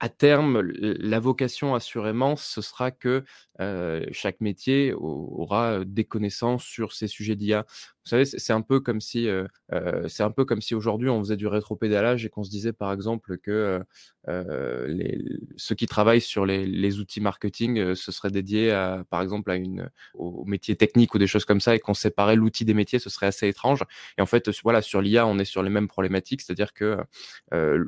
à 0.00 0.08
terme, 0.08 0.60
la 0.60 1.20
vocation, 1.20 1.74
assurément, 1.74 2.36
ce 2.36 2.60
sera 2.60 2.90
que 2.90 3.24
chaque 4.12 4.40
métier 4.40 4.92
aura 4.94 5.84
des 5.84 6.04
connaissances 6.04 6.64
sur 6.64 6.92
ces 6.92 7.08
sujets 7.08 7.36
d'IA. 7.36 7.64
Vous 8.06 8.10
savez, 8.10 8.24
c'est 8.24 8.52
un 8.52 8.60
peu 8.60 8.78
comme 8.78 9.00
si, 9.00 9.28
c'est 10.06 10.22
un 10.22 10.30
peu 10.30 10.44
comme 10.44 10.62
si 10.62 10.76
aujourd'hui 10.76 11.08
on 11.08 11.18
faisait 11.18 11.36
du 11.36 11.48
rétropédalage 11.48 12.24
et 12.24 12.28
qu'on 12.28 12.44
se 12.44 12.50
disait, 12.50 12.72
par 12.72 12.92
exemple, 12.92 13.36
que 13.38 13.82
les, 14.28 15.24
ceux 15.56 15.74
qui 15.74 15.86
travaillent 15.86 16.20
sur 16.20 16.46
les, 16.46 17.00
outils 17.00 17.20
marketing 17.20 17.96
se 17.96 18.12
seraient 18.12 18.30
dédiés, 18.30 18.70
à, 18.70 19.04
par 19.10 19.22
exemple, 19.22 19.50
à 19.50 19.56
une, 19.56 19.90
au 20.14 20.44
métier 20.44 20.76
technique 20.76 21.14
ou 21.14 21.18
des 21.18 21.26
choses 21.26 21.44
comme 21.44 21.60
ça 21.60 21.74
et 21.74 21.80
qu'on 21.80 21.94
séparait 21.94 22.36
l'outil 22.36 22.64
des 22.64 22.74
métiers, 22.74 23.00
ce 23.00 23.10
serait 23.10 23.26
assez 23.26 23.48
étrange. 23.48 23.82
Et 24.18 24.22
en 24.22 24.26
fait, 24.26 24.48
voilà, 24.62 24.82
sur 24.82 25.00
l'IA, 25.02 25.26
on 25.26 25.40
est 25.40 25.44
sur 25.44 25.64
les 25.64 25.70
mêmes 25.70 25.88
problématiques, 25.88 26.42
c'est-à-dire 26.42 26.72
que 26.72 26.98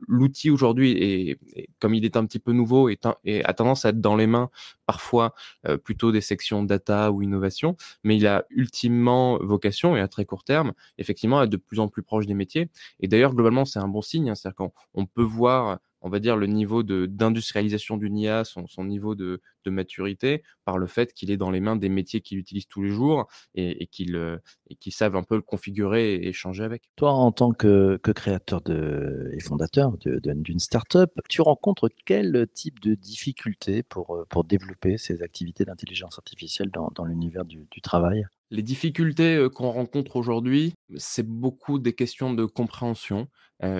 l'outil 0.08 0.50
aujourd'hui 0.50 0.92
est, 0.92 1.38
comme 1.78 1.94
il 1.94 2.04
est 2.04 2.16
un 2.16 2.26
petit 2.26 2.40
peu 2.40 2.52
nouveau 2.52 2.88
et, 2.88 2.98
a 3.44 3.54
tendance 3.54 3.84
à 3.84 3.90
être 3.90 4.00
dans 4.00 4.16
les 4.16 4.26
mains 4.26 4.50
parfois 4.86 5.34
euh, 5.66 5.76
plutôt 5.76 6.12
des 6.12 6.20
sections 6.20 6.62
data 6.62 7.12
ou 7.12 7.22
innovation, 7.22 7.76
mais 8.04 8.16
il 8.16 8.26
a 8.26 8.44
ultimement 8.50 9.38
vocation 9.38 9.96
et 9.96 10.00
très 10.08 10.24
court 10.24 10.44
terme, 10.44 10.72
effectivement, 10.98 11.42
être 11.42 11.50
de 11.50 11.56
plus 11.56 11.80
en 11.80 11.88
plus 11.88 12.02
proche 12.02 12.26
des 12.26 12.34
métiers. 12.34 12.70
Et 13.00 13.08
d'ailleurs, 13.08 13.34
globalement, 13.34 13.64
c'est 13.64 13.78
un 13.78 13.88
bon 13.88 14.02
signe, 14.02 14.30
hein, 14.30 14.34
c'est-à-dire 14.34 14.70
qu'on 14.94 15.06
peut 15.06 15.22
voir 15.22 15.78
on 16.00 16.08
va 16.08 16.20
dire, 16.20 16.36
le 16.36 16.46
niveau 16.46 16.82
d'industrialisation 16.82 17.96
d'une 17.96 18.16
IA, 18.16 18.44
son, 18.44 18.84
niveau 18.84 19.14
de, 19.14 19.40
maturité, 19.66 20.42
par 20.64 20.78
le 20.78 20.86
fait 20.86 21.12
qu'il 21.12 21.30
est 21.30 21.36
dans 21.36 21.50
les 21.50 21.60
mains 21.60 21.76
des 21.76 21.90
métiers 21.90 22.22
qu'il 22.22 22.38
utilise 22.38 22.66
tous 22.66 22.82
les 22.82 22.88
jours 22.88 23.26
et, 23.54 23.82
et 23.82 23.86
qu'ils 23.86 24.92
savent 24.92 25.14
un 25.14 25.22
peu 25.22 25.34
le 25.34 25.42
configurer 25.42 26.14
et 26.14 26.28
échanger 26.28 26.64
avec. 26.64 26.90
Toi, 26.96 27.12
en 27.12 27.32
tant 27.32 27.52
que, 27.52 28.00
créateur 28.02 28.62
de, 28.62 29.30
et 29.34 29.40
fondateur 29.40 29.92
d'une 29.98 30.58
startup, 30.58 31.10
tu 31.28 31.42
rencontres 31.42 31.90
quel 32.06 32.46
type 32.54 32.80
de 32.80 32.94
difficultés 32.94 33.82
pour, 33.82 34.24
pour 34.30 34.44
développer 34.44 34.96
ces 34.96 35.22
activités 35.22 35.66
d'intelligence 35.66 36.16
artificielle 36.16 36.70
dans, 36.70 37.04
l'univers 37.04 37.44
du, 37.44 37.66
du 37.70 37.82
travail? 37.82 38.24
Les 38.50 38.62
difficultés 38.62 39.46
qu'on 39.54 39.70
rencontre 39.70 40.16
aujourd'hui, 40.16 40.74
c'est 40.96 41.26
beaucoup 41.26 41.78
des 41.78 41.92
questions 41.92 42.32
de 42.32 42.44
compréhension. 42.44 43.28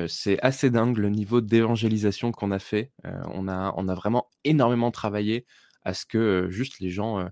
c'est 0.08 0.38
assez 0.42 0.70
dingue 0.70 0.98
le 0.98 1.08
niveau 1.08 1.40
d'évangélisation 1.40 2.32
qu'on 2.32 2.50
a 2.50 2.58
fait. 2.58 2.92
on, 3.04 3.48
a, 3.48 3.94
vraiment 3.94 4.28
énormément 4.44 4.90
travaillé 4.90 5.46
à 5.84 5.94
ce 5.94 6.04
que 6.04 6.48
juste 6.50 6.80
les 6.80 6.90
gens 6.90 7.28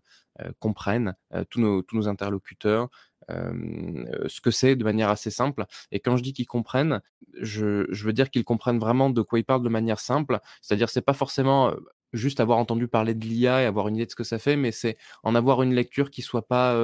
comprennent, 0.59 1.15
tous, 1.51 1.61
nos, 1.61 1.83
tous 1.83 1.97
nos 1.97 2.09
interlocuteurs, 2.09 2.89
ce 3.29 4.41
que 4.41 4.51
c'est 4.51 4.77
de 4.77 4.85
manière 4.85 5.11
assez 5.11 5.31
simple. 5.31 5.67
Et 5.91 6.01
quand 6.01 6.17
je 6.17 6.23
dis 6.23 6.33
qu'ils 6.33 6.47
comprennent, 6.47 7.01
je, 7.41 7.87
je, 7.91 8.05
veux 8.05 8.13
dire 8.13 8.31
qu'ils 8.31 8.45
comprennent 8.45 8.79
vraiment 8.79 9.11
de 9.11 9.21
quoi 9.21 9.39
ils 9.39 9.45
parlent 9.45 9.63
de 9.63 9.69
manière 9.69 10.01
simple. 10.01 10.41
C'est-à-dire, 10.63 10.89
c'est 10.89 11.03
pas 11.03 11.13
forcément 11.13 11.75
juste 12.13 12.41
avoir 12.41 12.59
entendu 12.59 12.89
parler 12.89 13.15
de 13.15 13.25
l'IA 13.25 13.63
et 13.63 13.67
avoir 13.67 13.89
une 13.89 13.97
idée 13.97 14.07
de 14.07 14.11
ce 14.11 14.17
que 14.17 14.25
ça 14.25 14.39
fait, 14.39 14.57
mais 14.57 14.73
c'est 14.73 14.97
en 15.23 15.35
avoir 15.35 15.63
une 15.63 15.75
lecture 15.75 16.11
qui 16.11 16.23
soit 16.23 16.47
pas 16.47 16.77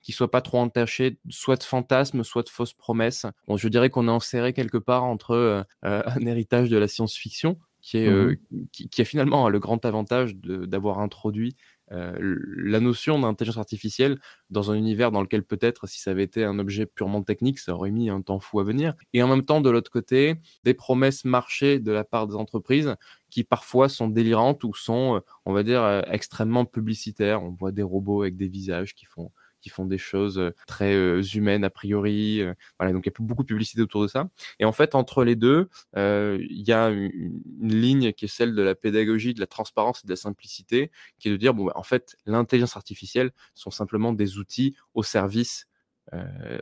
qui 0.00 0.12
soit 0.12 0.30
pas 0.30 0.40
trop 0.40 0.58
entachée, 0.58 1.18
soit 1.28 1.56
de 1.56 1.62
fantasmes, 1.62 2.24
soit 2.24 2.42
de 2.42 2.48
fausses 2.48 2.74
promesses. 2.74 3.26
Bon, 3.46 3.56
je 3.56 3.68
dirais 3.68 3.90
qu'on 3.90 4.08
est 4.08 4.12
enserré 4.12 4.52
quelque 4.52 4.78
part 4.78 5.04
entre 5.04 5.64
un 5.82 6.26
héritage 6.26 6.70
de 6.70 6.76
la 6.76 6.88
science-fiction 6.88 7.58
qui 7.80 7.98
est 7.98 8.10
mmh 8.10 8.36
qui, 8.72 8.88
qui, 8.88 9.00
a 9.00 9.04
finalement 9.04 9.48
le 9.48 9.58
grand 9.58 9.84
avantage 9.84 10.36
d'avoir 10.36 10.98
introduit 11.00 11.54
euh, 11.92 12.16
la 12.56 12.78
notion 12.78 13.18
d'intelligence 13.18 13.58
artificielle 13.58 14.20
dans 14.48 14.70
un 14.70 14.74
univers 14.74 15.10
dans 15.10 15.22
lequel 15.22 15.42
peut-être 15.42 15.88
si 15.88 16.00
ça 16.00 16.12
avait 16.12 16.22
été 16.22 16.44
un 16.44 16.58
objet 16.60 16.86
purement 16.86 17.22
technique, 17.22 17.58
ça 17.58 17.74
aurait 17.74 17.90
mis 17.90 18.10
un 18.10 18.22
temps 18.22 18.38
fou 18.38 18.60
à 18.60 18.64
venir. 18.64 18.94
Et 19.12 19.22
en 19.22 19.28
même 19.28 19.44
temps, 19.44 19.60
de 19.60 19.70
l'autre 19.70 19.90
côté, 19.90 20.36
des 20.62 20.74
promesses 20.74 21.24
marché 21.24 21.80
de 21.80 21.90
la 21.90 22.04
part 22.04 22.28
des 22.28 22.36
entreprises 22.36 22.94
qui 23.30 23.44
parfois 23.44 23.88
sont 23.88 24.08
délirantes 24.08 24.64
ou 24.64 24.74
sont, 24.74 25.16
euh, 25.16 25.20
on 25.46 25.52
va 25.52 25.62
dire, 25.62 25.82
euh, 25.82 26.02
extrêmement 26.10 26.64
publicitaires. 26.64 27.42
On 27.42 27.50
voit 27.50 27.72
des 27.72 27.82
robots 27.82 28.22
avec 28.22 28.36
des 28.36 28.48
visages 28.48 28.94
qui 28.94 29.06
font 29.06 29.30
qui 29.62 29.68
font 29.68 29.84
des 29.84 29.98
choses 29.98 30.40
très 30.66 30.94
humaines 31.34 31.64
a 31.64 31.70
priori. 31.70 32.42
voilà, 32.78 32.94
donc 32.94 33.04
il 33.04 33.10
y 33.10 33.12
a 33.12 33.14
beaucoup 33.20 33.42
de 33.42 33.48
publicité 33.48 33.82
autour 33.82 34.00
de 34.00 34.08
ça. 34.08 34.30
Et 34.58 34.64
en 34.64 34.72
fait, 34.72 34.94
entre 34.94 35.22
les 35.22 35.36
deux, 35.36 35.68
il 35.96 36.62
y 36.66 36.72
a 36.72 36.88
une, 36.88 37.42
ligne 37.60 38.14
qui 38.14 38.24
est 38.24 38.28
celle 38.28 38.54
de 38.54 38.62
la 38.62 38.74
pédagogie, 38.74 39.34
de 39.34 39.40
la 39.40 39.46
transparence 39.46 40.00
et 40.02 40.06
de 40.06 40.12
la 40.12 40.16
simplicité, 40.16 40.90
qui 41.18 41.28
est 41.28 41.32
de 41.32 41.36
dire 41.36 41.52
bon, 41.52 41.66
bah, 41.66 41.72
en 41.74 41.82
fait, 41.82 42.16
l'intelligence 42.24 42.74
artificielle 42.74 43.32
sont 43.52 43.70
simplement 43.70 44.14
des 44.14 44.38
outils 44.38 44.74
au 44.94 45.02
service 45.02 45.66
euh, 45.66 45.69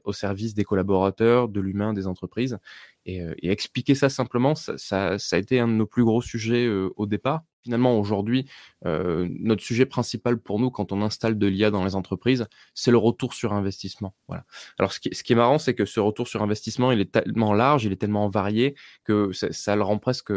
au 0.04 0.12
service 0.12 0.54
des 0.54 0.64
collaborateurs, 0.64 1.48
de 1.48 1.60
l'humain, 1.60 1.92
des 1.92 2.06
entreprises. 2.06 2.58
Et, 3.06 3.22
euh, 3.22 3.34
expliquer 3.42 3.94
ça 3.94 4.08
simplement, 4.08 4.54
ça, 4.54 5.16
a 5.16 5.36
été 5.38 5.58
un 5.58 5.68
de 5.68 5.72
nos 5.72 5.86
plus 5.86 6.04
gros 6.04 6.22
sujets 6.22 6.66
euh, 6.66 6.90
au 6.96 7.06
départ. 7.06 7.42
Finalement, 7.68 7.98
aujourd'hui, 7.98 8.48
notre 8.84 9.62
sujet 9.62 9.84
principal 9.84 10.38
pour 10.38 10.58
nous, 10.58 10.70
quand 10.70 10.90
on 10.90 11.02
installe 11.02 11.36
de 11.36 11.46
l'IA 11.46 11.70
dans 11.70 11.84
les 11.84 11.94
entreprises, 11.94 12.46
c'est 12.72 12.90
le 12.90 12.96
retour 12.96 13.34
sur 13.34 13.52
investissement. 13.52 14.14
Voilà. 14.26 14.44
Alors, 14.78 14.92
ce 14.92 15.00
qui, 15.00 15.10
est 15.10 15.36
marrant, 15.36 15.58
c'est 15.58 15.74
que 15.74 15.84
ce 15.84 16.00
retour 16.00 16.28
sur 16.28 16.42
investissement, 16.42 16.92
il 16.92 17.00
est 17.00 17.12
tellement 17.12 17.52
large, 17.52 17.84
il 17.84 17.92
est 17.92 17.96
tellement 17.96 18.28
varié 18.28 18.74
que 19.04 19.32
ça, 19.32 19.76
le 19.76 19.82
rend 19.82 19.98
presque. 19.98 20.32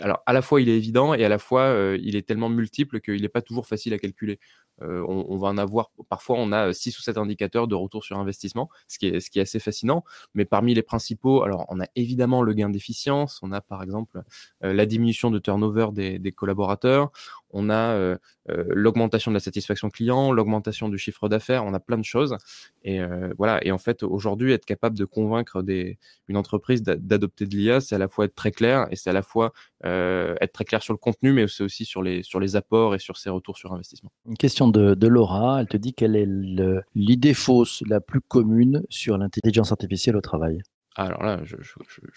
alors, 0.00 0.22
à 0.26 0.32
la 0.32 0.42
fois, 0.42 0.60
il 0.60 0.68
est 0.68 0.76
évident 0.76 1.12
et 1.14 1.24
à 1.24 1.28
la 1.28 1.38
fois, 1.38 1.74
il 2.00 2.14
est 2.14 2.22
tellement 2.22 2.48
multiple 2.48 3.00
qu'il 3.00 3.22
n'est 3.22 3.28
pas 3.28 3.42
toujours 3.42 3.66
facile 3.66 3.94
à 3.94 3.98
calculer. 3.98 4.38
Euh, 4.82 5.04
on, 5.06 5.36
va 5.36 5.48
en 5.48 5.58
avoir, 5.58 5.90
parfois 6.08 6.36
on 6.38 6.50
a 6.50 6.72
6 6.72 6.98
ou 6.98 7.02
7 7.02 7.18
indicateurs 7.18 7.68
de 7.68 7.74
retour 7.74 8.04
sur 8.04 8.18
investissement, 8.18 8.68
ce 8.88 8.98
qui 8.98 9.06
est, 9.06 9.38
assez 9.38 9.60
fascinant. 9.60 10.04
Mais 10.34 10.44
parmi 10.44 10.74
les 10.74 10.82
principaux, 10.82 11.42
alors 11.42 11.64
on 11.68 11.80
a 11.80 11.86
évidemment 11.94 12.42
le 12.42 12.52
gain 12.54 12.70
d'efficience, 12.70 13.40
on 13.42 13.52
a 13.52 13.60
par 13.60 13.82
exemple 13.82 14.22
euh, 14.64 14.72
la 14.72 14.86
diminution 14.86 15.30
de 15.30 15.38
turnover 15.38 15.88
des, 15.92 16.18
des 16.18 16.32
collaborateurs, 16.44 17.10
on 17.54 17.70
a 17.70 17.94
euh, 17.94 18.16
euh, 18.50 18.64
l'augmentation 18.68 19.30
de 19.30 19.34
la 19.34 19.40
satisfaction 19.40 19.88
client, 19.88 20.32
l'augmentation 20.32 20.88
du 20.88 20.98
chiffre 20.98 21.28
d'affaires, 21.28 21.64
on 21.64 21.72
a 21.72 21.80
plein 21.80 21.96
de 21.96 22.04
choses. 22.04 22.36
Et 22.82 23.00
euh, 23.00 23.32
voilà. 23.38 23.64
Et 23.64 23.70
en 23.70 23.78
fait, 23.78 24.02
aujourd'hui, 24.02 24.52
être 24.52 24.66
capable 24.66 24.98
de 24.98 25.04
convaincre 25.04 25.64
une 26.28 26.36
entreprise 26.36 26.82
d'adopter 26.82 27.46
de 27.46 27.56
l'IA, 27.56 27.80
c'est 27.80 27.94
à 27.94 27.98
la 27.98 28.08
fois 28.08 28.26
être 28.26 28.34
très 28.34 28.50
clair 28.50 28.86
et 28.90 28.96
c'est 28.96 29.08
à 29.08 29.14
la 29.14 29.22
fois 29.22 29.52
être 29.84 30.52
très 30.52 30.64
clair 30.64 30.82
sur 30.82 30.94
le 30.94 30.98
contenu, 30.98 31.32
mais 31.32 31.46
c'est 31.46 31.62
aussi 31.62 31.84
sur 31.84 32.02
les, 32.02 32.22
sur 32.22 32.40
les 32.40 32.56
apports 32.56 32.94
et 32.94 32.98
sur 32.98 33.18
ses 33.18 33.30
retours 33.30 33.58
sur 33.58 33.72
investissement. 33.72 34.10
Une 34.26 34.36
question 34.36 34.68
de, 34.68 34.94
de 34.94 35.06
Laura. 35.06 35.60
Elle 35.60 35.68
te 35.68 35.76
dit 35.76 35.92
quelle 35.92 36.16
est 36.16 36.28
l'idée 36.94 37.34
fausse 37.34 37.82
la 37.86 38.00
plus 38.00 38.20
commune 38.20 38.82
sur 38.88 39.16
l'intelligence 39.18 39.72
artificielle 39.72 40.16
au 40.16 40.22
travail? 40.22 40.62
Alors 40.96 41.22
là, 41.22 41.40
je 41.44 41.56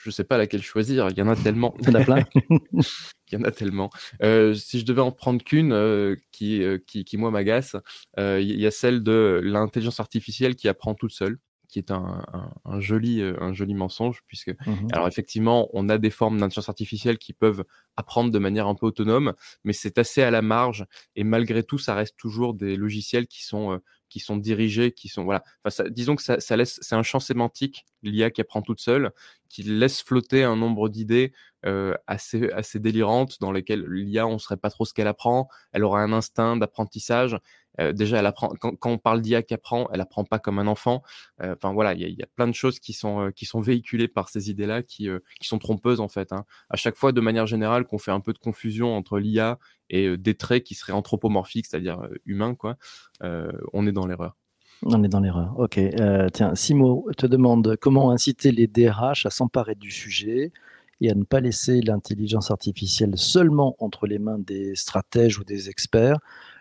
ne 0.06 0.12
sais 0.12 0.24
pas 0.24 0.38
laquelle 0.38 0.62
choisir. 0.62 1.10
Il 1.10 1.18
y 1.18 1.22
en 1.22 1.28
a 1.28 1.36
tellement. 1.36 1.76
Il 1.80 1.88
y 1.88 1.90
en 1.90 1.96
a 1.96 2.04
plein. 2.04 2.24
Il 3.32 3.34
y 3.34 3.42
en 3.42 3.44
a 3.44 3.52
tellement. 3.52 3.90
Euh, 4.22 4.54
si 4.54 4.80
je 4.80 4.86
devais 4.86 5.02
en 5.02 5.12
prendre 5.12 5.44
qu'une 5.44 5.74
euh, 5.74 6.16
qui, 6.32 6.64
euh, 6.64 6.78
qui, 6.86 7.04
qui, 7.04 7.18
moi, 7.18 7.32
m'agace, 7.32 7.76
il 8.18 8.60
y 8.60 8.66
a 8.66 8.72
celle 8.72 9.04
de 9.04 9.42
l'intelligence 9.44 10.00
artificielle 10.00 10.56
qui 10.56 10.68
apprend 10.68 10.94
toute 10.94 11.12
seule 11.12 11.38
qui 11.70 11.80
est 11.80 11.92
un, 11.92 12.24
un, 12.64 12.80
joli, 12.80 13.22
un 13.22 13.52
joli 13.52 13.74
mensonge, 13.74 14.24
puisque, 14.26 14.56
mmh 14.66 14.88
alors 14.94 15.06
effectivement, 15.06 15.68
on 15.74 15.90
a 15.90 15.98
des 15.98 16.12
formes 16.12 16.38
d'intelligence 16.38 16.70
artificielle 16.70 17.18
qui 17.18 17.34
peuvent 17.34 17.66
apprendre 17.98 18.32
de 18.32 18.40
manière 18.40 18.68
un 18.68 18.76
peu 18.76 18.86
autonome, 18.86 19.34
mais 19.66 19.74
c'est 19.74 19.98
assez 19.98 20.24
à 20.24 20.32
la 20.32 20.42
marge, 20.42 20.86
et 21.18 21.26
malgré 21.26 21.64
tout, 21.64 21.78
ça 21.78 21.94
reste 21.94 22.16
toujours 22.16 22.54
des 22.54 22.78
logiciels 22.78 23.28
qui 23.28 23.44
sont 23.44 23.82
qui 24.10 24.20
sont 24.20 24.38
dirigés, 24.38 24.92
qui 24.92 25.08
sont 25.10 25.24
voilà. 25.24 25.44
Disons 25.90 26.16
que 26.16 26.24
ça, 26.24 26.40
ça 26.40 26.56
laisse, 26.58 26.80
c'est 26.82 26.96
un 26.96 27.04
champ 27.04 27.20
sémantique 27.20 27.86
l'IA 28.04 28.32
qui 28.32 28.42
apprend 28.42 28.62
toute 28.62 28.80
seule, 28.80 29.12
qui 29.50 29.64
laisse 29.64 30.02
flotter 30.02 30.44
un 30.44 30.56
nombre 30.56 30.90
d'idées 30.90 31.34
euh, 31.66 31.94
assez 32.08 32.50
assez 32.52 32.80
délirantes 32.80 33.40
dans 33.42 33.52
lesquelles 33.52 33.86
l'IA 33.88 34.28
on 34.28 34.38
serait 34.38 34.58
pas 34.58 34.70
trop 34.70 34.86
ce 34.86 34.94
qu'elle 34.94 35.08
apprend. 35.08 35.48
Elle 35.72 35.84
aura 35.84 36.02
un 36.02 36.14
instinct 36.14 36.58
d'apprentissage. 36.58 37.38
Euh, 37.80 37.94
déjà, 37.94 38.20
elle 38.20 38.26
apprend 38.26 38.50
quand, 38.60 38.78
on 38.86 38.98
parle 38.98 39.22
d'IA 39.22 39.44
qui 39.44 39.54
apprend, 39.54 39.88
elle 39.92 40.02
apprend 40.02 40.24
pas 40.24 40.40
comme 40.40 40.60
un 40.60 40.68
enfant. 40.68 41.02
Euh, 41.42 41.56
enfin 41.56 41.74
voilà, 41.74 41.94
il 41.94 42.02
y 42.02 42.24
a, 42.24 42.28
plein 42.36 42.48
de 42.48 42.54
choses 42.54 42.80
qui 42.80 42.94
sont 42.94 43.22
euh, 43.22 43.32
qui 43.32 43.46
sont 43.46 43.62
véhiculées 43.62 44.08
par 44.08 44.30
ces 44.30 44.50
idées-là, 44.50 44.84
qui 44.84 45.10
qui 45.40 45.48
sont 45.48 45.60
trompeuses 45.60 46.00
en 46.00 46.08
fait. 46.08 46.32
Hein. 46.34 46.46
À 46.70 46.76
chaque 46.76 46.96
fois, 46.96 47.12
de 47.12 47.22
manière 47.22 47.48
générale, 47.48 47.86
qu'on 47.86 47.98
fait 47.98 48.12
un 48.12 48.20
peu 48.20 48.34
de 48.34 48.40
confusion 48.40 48.96
entre 48.96 49.20
l'IA 49.20 49.60
et 49.90 50.18
des 50.18 50.36
traits 50.36 50.64
qui 50.64 50.76
seraient 50.76 50.94
anthropomorphiques, 50.94 51.66
c'est-à-dire 51.66 52.02
humains, 52.26 52.56
quoi, 52.56 52.78
on 53.22 53.88
est 53.88 53.92
dans 53.92 54.06
l'erreur. 54.06 54.36
On 54.84 55.04
est 55.04 55.08
dans 55.08 55.22
l'erreur. 55.22 55.56
Ok. 55.58 55.80
Tiens, 56.34 56.56
Simo 56.56 57.08
te 57.18 57.26
demande 57.26 57.78
comment 57.80 58.12
inciter 58.12 58.52
les 58.52 58.68
DRH 58.68 59.26
à 59.26 59.30
s'emparer 59.30 59.76
du 59.76 59.92
sujet 59.92 60.52
et 61.02 61.12
à 61.12 61.16
ne 61.16 61.24
pas 61.24 61.40
laisser 61.40 61.82
l'intelligence 61.82 62.52
artificielle 62.52 63.18
seulement 63.18 63.76
entre 63.80 64.08
les 64.08 64.20
mains 64.20 64.40
des 64.40 64.76
stratèges 64.76 65.40
ou 65.40 65.44
des 65.44 65.70
experts. 65.70 66.20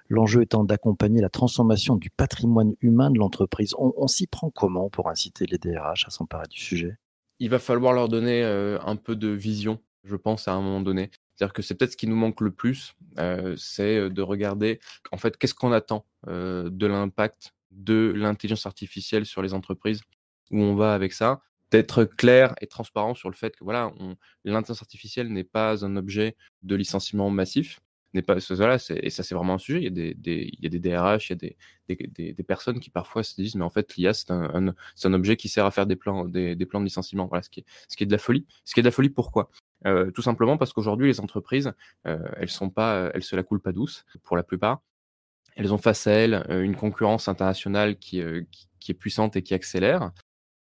L'enjeu 0.09 0.43
étant 0.43 0.65
d'accompagner 0.65 1.21
la 1.21 1.29
transformation 1.29 1.97
du 1.97 2.11
patrimoine 2.11 2.75
humain 2.81 3.11
de 3.11 3.19
l'entreprise. 3.19 3.75
On, 3.79 4.07
s'y 4.07 4.27
prend 4.27 4.51
comment 4.51 4.89
pour 4.89 5.09
inciter 5.09 5.47
les 5.47 5.59
DRH 5.59 6.07
à 6.07 6.11
s'emparer 6.11 6.47
du 6.49 6.61
sujet? 6.61 6.97
Il 7.39 7.51
va 7.51 7.59
falloir 7.59 7.93
leur 7.93 8.09
donner 8.09 8.43
euh, 8.43 8.79
un 8.83 8.97
peu 8.97 9.17
de 9.17 9.29
vision, 9.29 9.81
je 10.05 10.17
pense, 10.17 10.49
à 10.49 10.53
un 10.53 10.63
moment 10.63 10.81
donné. 10.81 11.11
C'est-à-dire 11.35 11.53
que 11.53 11.63
c'est 11.63 11.75
peut-être 11.75 11.93
ce 11.93 11.97
qui 11.97 12.07
nous 12.07 12.17
manque 12.17 12.41
le 12.41 12.51
plus, 12.51 12.95
euh, 13.19 13.55
c'est 13.59 14.09
de 14.09 14.23
regarder, 14.23 14.81
en 15.13 15.19
fait, 15.19 15.37
qu'est-ce 15.37 15.55
qu'on 15.55 15.73
attend 15.73 16.07
de 16.27 16.87
l'impact 16.87 17.53
de 17.71 18.13
l'intelligence 18.17 18.67
artificielle 18.67 19.27
sur 19.27 19.43
les 19.43 19.55
entreprises, 19.55 20.01
où 20.51 20.61
on 20.61 20.75
va 20.75 20.95
avec 20.95 21.13
ça, 21.13 21.41
d'être 21.71 22.05
clair 22.05 22.55
et 22.61 22.67
transparent 22.67 23.15
sur 23.15 23.29
le 23.29 23.35
fait 23.35 23.57
que 23.57 23.65
voilà, 23.65 23.93
l'intelligence 24.45 24.83
artificielle 24.83 25.29
n'est 25.33 25.45
pas 25.45 25.85
un 25.85 25.97
objet 25.97 26.37
de 26.63 26.75
licenciement 26.75 27.31
massif, 27.31 27.81
et 28.19 29.11
ça 29.11 29.23
c'est 29.23 29.35
vraiment 29.35 29.55
un 29.55 29.59
sujet. 29.59 29.79
Il 29.79 29.85
y 29.85 30.67
a 30.67 30.69
des, 30.69 30.79
DRH, 30.79 31.31
il 31.31 31.57
y 31.89 31.93
a 31.93 32.35
des, 32.35 32.43
personnes 32.45 32.81
qui 32.81 32.91
parfois 32.91 33.23
se 33.23 33.35
disent 33.35 33.55
mais 33.55 33.65
en 33.65 33.71
fait 33.71 33.97
l'IA 33.97 34.15
c'est 34.15 34.31
un, 34.31 34.75
objet 35.13 35.37
qui 35.37 35.49
sert 35.49 35.67
à 35.67 35.71
faire 35.71 35.87
des 35.87 35.97
plans, 35.97 36.25
de 36.27 36.85
licenciement. 36.85 37.27
Voilà, 37.27 37.43
ce 37.43 37.51
qui 37.51 37.61
est, 37.61 38.07
de 38.07 38.13
la 38.13 38.19
folie. 38.19 38.47
Ce 38.65 38.75
qui 38.75 38.81
est 38.81 38.83
de 38.83 38.89
la 38.89 38.93
folie 38.93 39.11
pourquoi? 39.11 39.51
Euh, 39.87 40.11
Tout 40.11 40.23
simplement 40.23 40.57
parce 40.57 40.73
qu'aujourd'hui 40.73 41.09
les 41.09 41.21
entreprises, 41.21 41.73
euh, 42.07 42.19
elles 42.37 42.51
sont 42.51 42.71
pas, 42.71 43.11
elles 43.15 43.23
se 43.23 43.37
la 43.37 43.43
coulent 43.43 43.61
pas 43.61 43.73
douce 43.73 44.05
pour 44.23 44.37
la 44.37 44.43
plupart. 44.43 44.81
Elles 45.57 45.73
ont 45.73 45.79
face 45.79 46.07
à 46.07 46.13
elles 46.13 46.45
euh, 46.51 46.63
une 46.63 46.77
concurrence 46.77 47.29
internationale 47.29 47.99
qui, 47.99 48.21
est 48.21 48.95
puissante 48.95 49.37
et 49.37 49.43
qui 49.43 49.55
accélère, 49.55 50.13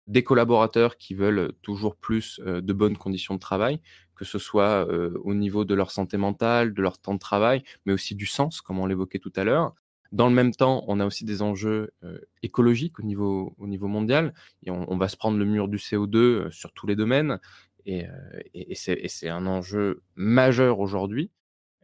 des 0.07 0.23
collaborateurs 0.23 0.97
qui 0.97 1.13
veulent 1.13 1.53
toujours 1.61 1.95
plus 1.95 2.39
de 2.39 2.73
bonnes 2.73 2.97
conditions 2.97 3.35
de 3.35 3.39
travail, 3.39 3.79
que 4.15 4.25
ce 4.25 4.39
soit 4.39 4.87
au 5.23 5.33
niveau 5.33 5.65
de 5.65 5.73
leur 5.73 5.91
santé 5.91 6.17
mentale, 6.17 6.73
de 6.73 6.81
leur 6.81 6.99
temps 6.99 7.13
de 7.13 7.19
travail, 7.19 7.63
mais 7.85 7.93
aussi 7.93 8.15
du 8.15 8.25
sens, 8.25 8.61
comme 8.61 8.79
on 8.79 8.85
l'évoquait 8.85 9.19
tout 9.19 9.33
à 9.35 9.43
l'heure. 9.43 9.73
Dans 10.11 10.27
le 10.27 10.33
même 10.33 10.53
temps, 10.53 10.83
on 10.87 10.99
a 10.99 11.05
aussi 11.05 11.25
des 11.25 11.41
enjeux 11.41 11.91
écologiques 12.43 12.99
au 12.99 13.03
niveau, 13.03 13.55
au 13.57 13.67
niveau 13.67 13.87
mondial, 13.87 14.33
et 14.63 14.71
on, 14.71 14.97
va 14.97 15.07
se 15.07 15.17
prendre 15.17 15.37
le 15.37 15.45
mur 15.45 15.67
du 15.67 15.77
CO2 15.77 16.51
sur 16.51 16.71
tous 16.73 16.85
les 16.85 16.95
domaines, 16.95 17.39
et, 17.85 18.05
c'est 18.75 19.29
un 19.29 19.45
enjeu 19.45 20.01
majeur 20.15 20.79
aujourd'hui. 20.79 21.31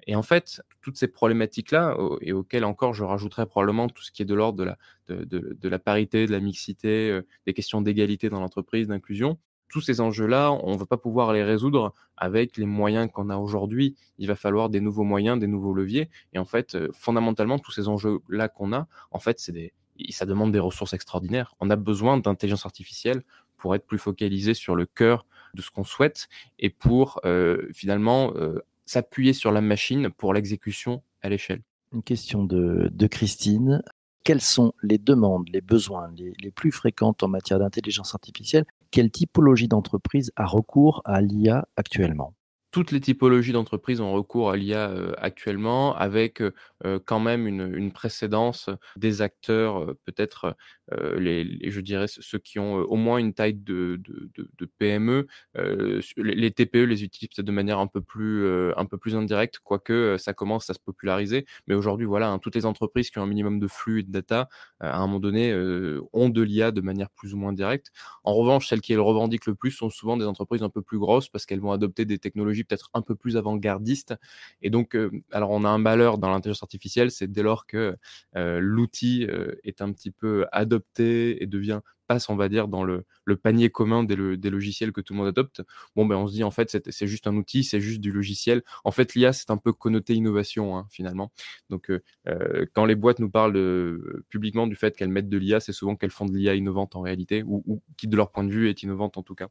Et 0.08 0.16
en 0.16 0.24
fait, 0.24 0.62
toutes 0.82 0.98
ces 0.98 1.08
problématiques-là, 1.08 1.96
et 2.22 2.34
auxquelles 2.34 2.66
encore 2.66 2.94
je 2.94 3.04
rajouterais 3.04 3.46
probablement 3.46 3.90
tout 3.90 4.02
ce 4.02 4.12
qui 4.12 4.22
est 4.22 4.26
de 4.26 4.34
l'ordre 4.34 4.76
de 5.08 5.70
la, 5.70 5.80
parité, 5.80 6.26
de 6.26 6.32
la 6.32 6.40
mixité, 6.40 7.12
euh, 7.12 7.22
des 7.46 7.54
questions 7.54 7.82
d'égalité 7.82 8.30
dans 8.30 8.40
l'entreprise, 8.40 8.88
d'inclusion, 8.88 9.38
tous 9.70 9.82
ces 9.82 10.02
enjeux-là, 10.02 10.52
on 10.52 10.74
ne 10.74 10.78
va 10.78 10.86
pas 10.86 10.98
pouvoir 10.98 11.32
les 11.32 11.44
résoudre 11.44 11.94
avec 12.18 12.58
les 12.58 12.66
moyens 12.66 13.10
qu'on 13.12 13.30
a 13.30 13.38
aujourd'hui. 13.38 13.96
Il 14.18 14.28
va 14.28 14.36
falloir 14.36 14.70
des 14.70 14.82
nouveaux 14.82 15.04
moyens, 15.04 15.40
des 15.40 15.48
nouveaux 15.48 15.74
leviers. 15.74 16.10
Et 16.34 16.40
en 16.40 16.46
fait, 16.46 16.76
euh, 16.76 16.90
fondamentalement, 16.92 17.60
tous 17.60 17.72
ces 17.72 17.88
enjeux-là 17.88 18.50
qu'on 18.50 18.74
a, 18.74 18.88
en 19.12 19.20
fait, 19.20 19.40
c'est 19.40 19.52
des, 19.52 19.74
ça 20.10 20.26
demande 20.26 20.52
des 20.52 20.60
ressources 20.60 20.94
extraordinaires. 20.94 21.54
On 21.60 21.70
a 21.70 21.76
besoin 21.76 22.18
d'intelligence 22.18 22.66
artificielle 22.66 23.24
pour 23.58 23.76
être 23.76 23.86
plus 23.86 23.98
focalisé 23.98 24.54
sur 24.54 24.76
le 24.76 24.86
cœur 24.86 25.26
de 25.54 25.62
ce 25.62 25.70
qu'on 25.70 25.84
souhaite 25.84 26.30
et 26.58 26.70
pour 26.70 27.20
euh, 27.26 27.68
finalement 27.74 28.34
euh, 28.36 28.60
s'appuyer 28.86 29.34
sur 29.34 29.52
la 29.52 29.62
machine 29.62 30.10
pour 30.10 30.34
l'exécution 30.34 31.04
à 31.22 31.30
l'échelle. 31.30 31.62
Une 31.94 32.04
question 32.04 32.44
de, 32.44 33.08
Christine. 33.08 33.82
Quelles 34.24 34.42
sont 34.42 34.74
les 34.84 34.98
demandes, 34.98 35.48
les 35.52 35.62
besoins 35.62 36.12
les, 36.16 36.52
plus 36.52 36.72
fréquentes 36.72 37.24
en 37.24 37.28
matière 37.28 37.60
d'intelligence 37.60 38.14
artificielle 38.14 38.66
Quelle 38.92 39.12
typologie 39.12 39.68
d'entreprise 39.68 40.32
a 40.36 40.46
recours 40.46 41.02
à 41.06 41.22
l'IA 41.22 41.68
actuellement? 41.76 42.34
Toutes 42.72 42.92
les 42.92 43.00
typologies 43.00 43.52
d'entreprises 43.52 44.00
ont 44.00 44.14
recours 44.14 44.52
à 44.52 44.56
l'IA 44.56 44.90
euh, 44.90 45.14
actuellement, 45.18 45.96
avec 45.96 46.40
euh, 46.40 46.54
euh, 46.86 47.00
quand 47.04 47.20
même 47.20 47.48
une, 47.48 47.92
précédence 47.92 48.70
des 48.96 49.24
acteurs 49.24 49.96
peut-être 50.06 50.56
les, 51.18 51.70
je 51.70 51.82
dirais 51.82 52.06
ceux 52.08 52.40
qui 52.40 52.60
ont 52.60 52.76
au 52.76 52.96
moins 52.96 53.18
une 53.18 53.34
taille 53.34 53.54
de, 53.54 54.00
de, 54.02 54.66
PME, 54.78 55.28
les, 56.18 56.52
TPE 56.52 56.86
les 56.86 57.04
utilisent 57.04 57.30
peut-être 57.30 57.46
de 57.46 57.52
manière 57.52 57.80
un 57.80 57.88
peu 57.88 58.02
plus, 58.02 58.48
un 58.76 58.86
peu 58.86 58.98
plus 58.98 59.16
indirecte, 59.16 59.60
quoique 59.60 60.18
ça 60.18 60.34
commence 60.34 60.70
à 60.70 60.74
se 60.74 60.80
populariser. 60.80 61.46
Mais 61.68 61.76
aujourd'hui, 61.76 62.06
voilà, 62.06 62.30
hein, 62.30 62.40
toutes 62.40 62.56
les 62.56 62.66
entreprises 62.66 63.10
qui 63.10 63.20
ont 63.20 63.24
un 63.24 63.28
minimum 63.28 63.60
de 63.60 63.68
flux 63.68 64.00
et 64.00 64.04
de 64.04 64.12
data, 64.12 64.50
à 64.80 64.98
un 64.98 65.08
moment 65.08 65.20
donné, 65.20 65.54
ont 66.14 66.30
de 66.30 66.42
l'IA 66.42 66.72
de 66.72 66.82
manière 66.82 67.10
plus 67.10 67.34
ou 67.34 67.38
moins 67.38 67.54
directe. 67.54 67.92
En 68.24 68.34
revanche, 68.34 68.68
celles 68.68 68.82
qui 68.82 68.94
le 68.94 69.02
revendiquent 69.02 69.46
le 69.46 69.56
plus 69.56 69.72
sont 69.72 69.90
souvent 69.90 70.18
des 70.18 70.26
entreprises 70.26 70.64
un 70.64 70.70
peu 70.70 70.82
plus 70.82 71.00
grosses 71.00 71.30
parce 71.30 71.46
qu'elles 71.46 71.62
vont 71.62 71.72
adopter 71.72 72.06
des 72.06 72.20
technologies 72.20 72.64
peut-être 72.64 72.90
un 72.94 73.02
peu 73.02 73.16
plus 73.16 73.38
avant-gardistes. 73.38 74.16
Et 74.62 74.70
donc, 74.70 74.98
alors 75.32 75.52
on 75.52 75.64
a 75.64 75.70
un 75.70 75.78
malheur 75.78 76.18
dans 76.18 76.30
l'intelligence 76.30 76.64
artificielle, 76.64 77.12
c'est 77.12 77.32
dès 77.32 77.44
lors 77.44 77.66
que 77.66 77.96
l'outil 78.36 79.28
est 79.64 79.82
un 79.82 79.92
petit 79.92 80.12
peu 80.12 80.46
adopté 80.52 80.79
et 80.98 81.46
devient 81.48 81.82
passe, 82.10 82.28
on 82.30 82.36
va 82.36 82.50
dire, 82.50 82.68
dans 82.68 82.84
le, 82.84 83.06
panier 83.42 83.70
commun 83.70 84.04
des, 84.04 84.16
logiciels 84.50 84.92
que 84.92 85.00
tout 85.00 85.14
le 85.14 85.20
monde 85.20 85.28
adopte, 85.28 85.62
bon, 85.96 86.06
ben, 86.08 86.16
on 86.18 86.28
se 86.28 86.34
dit, 86.34 86.44
en 86.44 86.52
fait, 86.52 86.92
c'est 86.92 87.08
juste 87.08 87.28
un 87.28 87.36
outil, 87.36 87.64
c'est 87.64 87.80
juste 87.80 88.02
du 88.02 88.12
logiciel. 88.12 88.64
En 88.84 88.92
fait, 88.92 89.14
l'IA, 89.14 89.32
c'est 89.32 89.52
un 89.52 89.58
peu 89.58 89.72
connoté 89.72 90.16
innovation, 90.16 90.76
hein, 90.76 90.88
finalement. 90.90 91.32
Donc, 91.70 91.92
euh, 91.92 92.02
euh, 92.28 92.66
quand 92.74 92.86
les 92.86 92.96
boîtes 92.96 93.20
nous 93.20 93.30
parlent 93.30 93.56
euh, 93.56 94.26
publiquement 94.30 94.66
du 94.66 94.76
fait 94.76 94.98
qu'elles 94.98 95.10
mettent 95.10 95.30
de 95.30 95.38
l'IA, 95.38 95.60
c'est 95.60 95.72
souvent 95.72 95.96
qu'elles 95.96 96.10
font 96.12 96.26
de 96.26 96.36
l'IA 96.36 96.56
innovante 96.56 96.96
en 96.96 97.02
réalité, 97.02 97.44
ou, 97.46 97.82
qui, 97.96 98.08
de 98.08 98.18
leur 98.18 98.32
point 98.32 98.44
de 98.44 98.52
vue, 98.52 98.70
est 98.70 98.82
innovante 98.84 99.18
en 99.18 99.24
tout 99.24 99.36
cas 99.36 99.50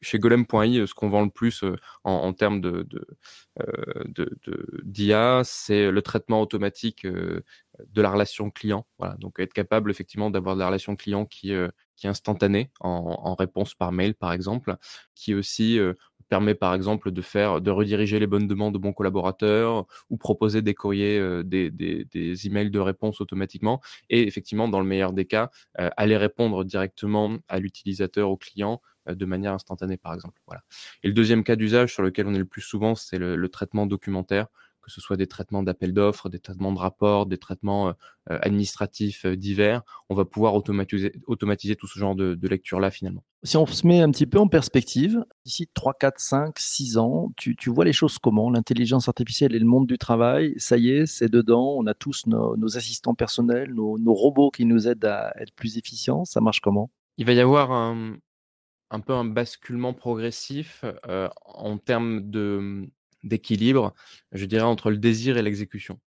chez 0.00 0.18
golem.i, 0.18 0.86
ce 0.86 0.94
qu'on 0.94 1.08
vend 1.08 1.24
le 1.24 1.30
plus 1.30 1.64
en, 2.04 2.32
termes 2.32 2.60
de, 2.60 2.86
d'IA, 4.84 5.42
c'est 5.44 5.90
le 5.90 6.02
traitement 6.02 6.40
automatique 6.40 7.06
de 7.06 7.42
la 8.02 8.10
relation 8.10 8.50
client. 8.50 8.86
Voilà, 8.98 9.16
donc 9.16 9.38
être 9.38 9.52
capable 9.52 9.90
effectivement 9.90 10.30
d'avoir 10.30 10.54
de 10.54 10.60
la 10.60 10.66
relation 10.66 10.96
client 10.96 11.24
qui, 11.24 11.52
qui 11.96 12.06
est 12.06 12.10
instantanée 12.10 12.70
en, 12.80 13.34
réponse 13.34 13.74
par 13.74 13.92
mail, 13.92 14.14
par 14.14 14.32
exemple, 14.32 14.76
qui 15.14 15.34
aussi 15.34 15.78
permet 16.28 16.54
par 16.54 16.74
exemple 16.74 17.12
de 17.12 17.22
faire 17.22 17.60
de 17.60 17.70
rediriger 17.70 18.18
les 18.18 18.26
bonnes 18.26 18.48
demandes 18.48 18.74
de 18.74 18.78
bons 18.78 18.92
collaborateurs 18.92 19.86
ou 20.10 20.16
proposer 20.16 20.62
des 20.62 20.74
courriers, 20.74 21.42
des, 21.44 21.70
des, 21.70 22.46
emails 22.46 22.70
de 22.70 22.80
réponse 22.80 23.20
automatiquement 23.20 23.80
et 24.10 24.26
effectivement 24.26 24.68
dans 24.68 24.80
le 24.80 24.86
meilleur 24.86 25.12
des 25.12 25.24
cas 25.24 25.50
aller 25.74 26.16
répondre 26.16 26.64
directement 26.64 27.38
à 27.48 27.60
l'utilisateur, 27.60 28.30
au 28.30 28.36
client 28.36 28.80
de 29.08 29.24
manière 29.24 29.52
instantanée, 29.52 29.96
par 29.96 30.14
exemple. 30.14 30.40
Voilà. 30.46 30.62
Et 31.02 31.08
le 31.08 31.14
deuxième 31.14 31.44
cas 31.44 31.56
d'usage 31.56 31.92
sur 31.92 32.02
lequel 32.02 32.26
on 32.26 32.34
est 32.34 32.38
le 32.38 32.44
plus 32.44 32.62
souvent, 32.62 32.94
c'est 32.94 33.18
le, 33.18 33.48
traitement 33.48 33.86
documentaire, 33.86 34.48
que 34.82 34.92
ce 34.92 35.00
soit 35.00 35.16
des 35.16 35.26
traitements 35.26 35.62
d'appels 35.62 35.92
d'offres, 35.92 36.28
des 36.28 36.38
traitements 36.38 36.72
de 36.72 36.78
rapports, 36.78 37.26
des 37.26 37.38
traitements 37.38 37.88
euh, 37.88 37.92
euh, 38.30 38.38
administratifs 38.42 39.24
euh, 39.24 39.36
divers. 39.36 39.82
On 40.08 40.14
va 40.14 40.24
pouvoir 40.24 40.54
automatiser, 40.54 41.12
automatiser 41.26 41.74
tout 41.74 41.88
ce 41.88 41.98
genre 41.98 42.14
de, 42.14 42.38
lecture-là 42.46 42.90
finalement. 42.90 43.24
Si 43.42 43.56
on 43.56 43.66
se 43.66 43.86
met 43.86 44.00
un 44.00 44.10
petit 44.10 44.26
peu 44.26 44.38
en 44.38 44.46
perspective, 44.46 45.24
d'ici 45.44 45.68
3, 45.74 45.94
4, 45.94 46.20
5, 46.20 46.58
6 46.58 46.98
ans, 46.98 47.32
tu, 47.36 47.56
vois 47.68 47.84
les 47.84 47.92
choses 47.92 48.18
comment? 48.18 48.50
L'intelligence 48.50 49.08
artificielle 49.08 49.54
et 49.54 49.58
le 49.58 49.66
monde 49.66 49.86
du 49.86 49.98
travail, 49.98 50.54
ça 50.58 50.76
y 50.76 50.90
est, 50.90 51.06
c'est 51.06 51.28
dedans. 51.28 51.74
On 51.76 51.86
a 51.86 51.94
tous 51.94 52.26
nos, 52.26 52.76
assistants 52.76 53.14
personnels, 53.14 53.72
nos, 53.74 53.98
nos, 53.98 54.14
robots 54.14 54.50
qui 54.50 54.64
nous 54.64 54.86
aident 54.86 55.06
à 55.06 55.32
être 55.40 55.52
plus 55.54 55.78
efficients. 55.78 56.24
Ça 56.24 56.40
marche 56.40 56.60
comment? 56.60 56.90
Il 57.18 57.24
va 57.24 57.32
y 57.32 57.40
avoir 57.40 57.72
un, 57.72 58.18
un 58.90 59.00
peu 59.00 59.12
un 59.12 59.24
basculement 59.24 59.94
progressif 59.94 60.84
en 61.44 61.78
termes 61.78 62.30
de, 62.30 62.88
d'équilibre, 63.24 63.94
je 64.32 64.44
dirais, 64.46 64.62
entre 64.62 64.90
le 64.90 64.98
désir 64.98 65.36
et 65.36 65.42
l'exécution. 65.42 66.00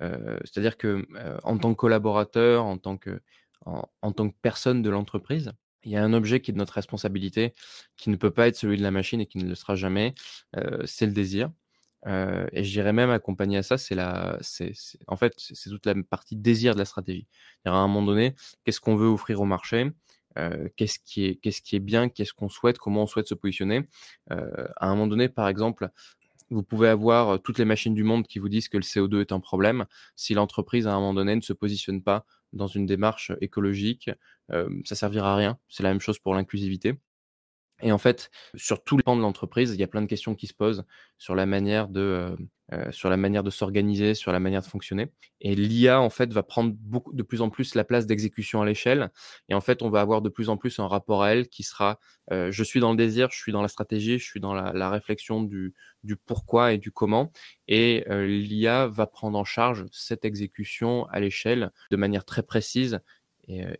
c'est-à-dire 0.00 0.76
que 0.76 1.06
en 1.44 1.58
tant 1.58 1.70
que 1.74 1.78
collaborateur, 1.78 2.64
en 2.64 2.78
tant 2.78 2.96
que, 2.96 3.20
en, 3.66 4.12
tant 4.12 4.28
que 4.28 4.34
personne 4.42 4.82
de 4.82 4.90
l'entreprise, 4.90 5.52
il 5.84 5.92
y 5.92 5.96
a 5.96 6.04
un 6.04 6.12
objet 6.12 6.40
qui 6.40 6.50
est 6.50 6.54
de 6.54 6.58
notre 6.58 6.74
responsabilité, 6.74 7.54
qui 7.96 8.10
ne 8.10 8.16
peut 8.16 8.30
pas 8.30 8.48
être 8.48 8.56
celui 8.56 8.76
de 8.76 8.82
la 8.82 8.90
machine 8.90 9.20
et 9.20 9.26
qui 9.26 9.38
ne 9.38 9.48
le 9.48 9.54
sera 9.54 9.74
jamais, 9.76 10.14
c'est 10.84 11.06
le 11.06 11.12
désir. 11.12 11.50
et 12.06 12.64
je 12.64 12.70
dirais 12.70 12.92
même 12.92 13.10
accompagné 13.10 13.58
à 13.58 13.62
ça, 13.62 13.78
c'est 13.78 13.94
la, 13.94 14.38
c'est, 14.40 14.72
en 15.06 15.16
fait, 15.16 15.34
c'est 15.36 15.70
toute 15.70 15.86
la 15.86 15.94
partie 16.08 16.36
désir 16.36 16.74
de 16.74 16.78
la 16.78 16.84
stratégie. 16.84 17.26
à 17.64 17.72
un 17.72 17.88
moment 17.88 18.06
donné, 18.06 18.34
qu'est-ce 18.64 18.80
qu'on 18.80 18.96
veut 18.96 19.08
offrir 19.08 19.40
au 19.40 19.46
marché? 19.46 19.90
Qu'est-ce 20.76 20.98
qui 21.04 21.26
est 21.26 21.36
qu'est-ce 21.36 21.62
qui 21.62 21.76
est 21.76 21.80
bien, 21.80 22.08
qu'est-ce 22.08 22.32
qu'on 22.32 22.48
souhaite, 22.48 22.78
comment 22.78 23.02
on 23.04 23.06
souhaite 23.06 23.28
se 23.28 23.34
positionner. 23.34 23.82
à 24.28 24.86
un 24.86 24.90
moment 24.90 25.06
donné, 25.06 25.28
par 25.28 25.48
exemple, 25.48 25.90
vous 26.50 26.62
pouvez 26.62 26.88
avoir 26.88 27.40
toutes 27.42 27.58
les 27.58 27.64
machines 27.64 27.94
du 27.94 28.02
monde 28.04 28.26
qui 28.26 28.38
vous 28.38 28.48
disent 28.48 28.68
que 28.68 28.76
le 28.76 28.82
CO2 28.82 29.20
est 29.20 29.32
un 29.32 29.40
problème. 29.40 29.86
Si 30.16 30.34
l'entreprise, 30.34 30.86
à 30.86 30.92
un 30.92 31.00
moment 31.00 31.14
donné, 31.14 31.36
ne 31.36 31.40
se 31.40 31.52
positionne 31.52 32.02
pas 32.02 32.24
dans 32.52 32.66
une 32.66 32.86
démarche 32.86 33.32
écologique, 33.40 34.10
ça 34.84 34.94
servira 34.94 35.34
à 35.34 35.36
rien. 35.36 35.58
C'est 35.68 35.82
la 35.82 35.90
même 35.90 36.00
chose 36.00 36.18
pour 36.18 36.34
l'inclusivité. 36.34 36.98
Et 37.82 37.92
en 37.92 37.98
fait, 37.98 38.30
sur 38.54 38.82
tous 38.82 38.96
les 38.96 39.02
plans 39.02 39.16
de 39.16 39.22
l'entreprise, 39.22 39.72
il 39.74 39.80
y 39.80 39.82
a 39.82 39.88
plein 39.88 40.02
de 40.02 40.06
questions 40.06 40.34
qui 40.34 40.46
se 40.46 40.54
posent 40.54 40.84
sur 41.18 41.34
la 41.34 41.46
manière 41.46 41.88
de, 41.88 42.36
euh, 42.72 42.92
sur 42.92 43.10
la 43.10 43.16
manière 43.16 43.42
de 43.42 43.50
s'organiser, 43.50 44.14
sur 44.14 44.30
la 44.30 44.38
manière 44.38 44.62
de 44.62 44.66
fonctionner. 44.66 45.10
Et 45.40 45.56
l'IA, 45.56 46.00
en 46.00 46.10
fait, 46.10 46.32
va 46.32 46.44
prendre 46.44 46.72
beaucoup, 46.78 47.12
de 47.12 47.22
plus 47.24 47.40
en 47.40 47.50
plus 47.50 47.74
la 47.74 47.82
place 47.82 48.06
d'exécution 48.06 48.62
à 48.62 48.66
l'échelle. 48.66 49.10
Et 49.48 49.54
en 49.54 49.60
fait, 49.60 49.82
on 49.82 49.88
va 49.88 50.00
avoir 50.00 50.22
de 50.22 50.28
plus 50.28 50.48
en 50.50 50.56
plus 50.56 50.78
un 50.78 50.86
rapport 50.86 51.24
à 51.24 51.32
elle 51.32 51.48
qui 51.48 51.64
sera 51.64 51.98
euh, 52.30 52.52
je 52.52 52.62
suis 52.62 52.78
dans 52.78 52.92
le 52.92 52.96
désir, 52.96 53.28
je 53.32 53.38
suis 53.38 53.50
dans 53.50 53.62
la 53.62 53.68
stratégie, 53.68 54.20
je 54.20 54.24
suis 54.24 54.38
dans 54.38 54.54
la, 54.54 54.90
réflexion 54.90 55.42
du, 55.42 55.74
du, 56.04 56.16
pourquoi 56.16 56.72
et 56.72 56.78
du 56.78 56.92
comment. 56.92 57.32
Et 57.66 58.04
euh, 58.08 58.24
l'IA 58.24 58.86
va 58.86 59.06
prendre 59.08 59.36
en 59.36 59.44
charge 59.44 59.86
cette 59.90 60.24
exécution 60.24 61.06
à 61.06 61.18
l'échelle 61.18 61.72
de 61.90 61.96
manière 61.96 62.24
très 62.24 62.44
précise 62.44 63.00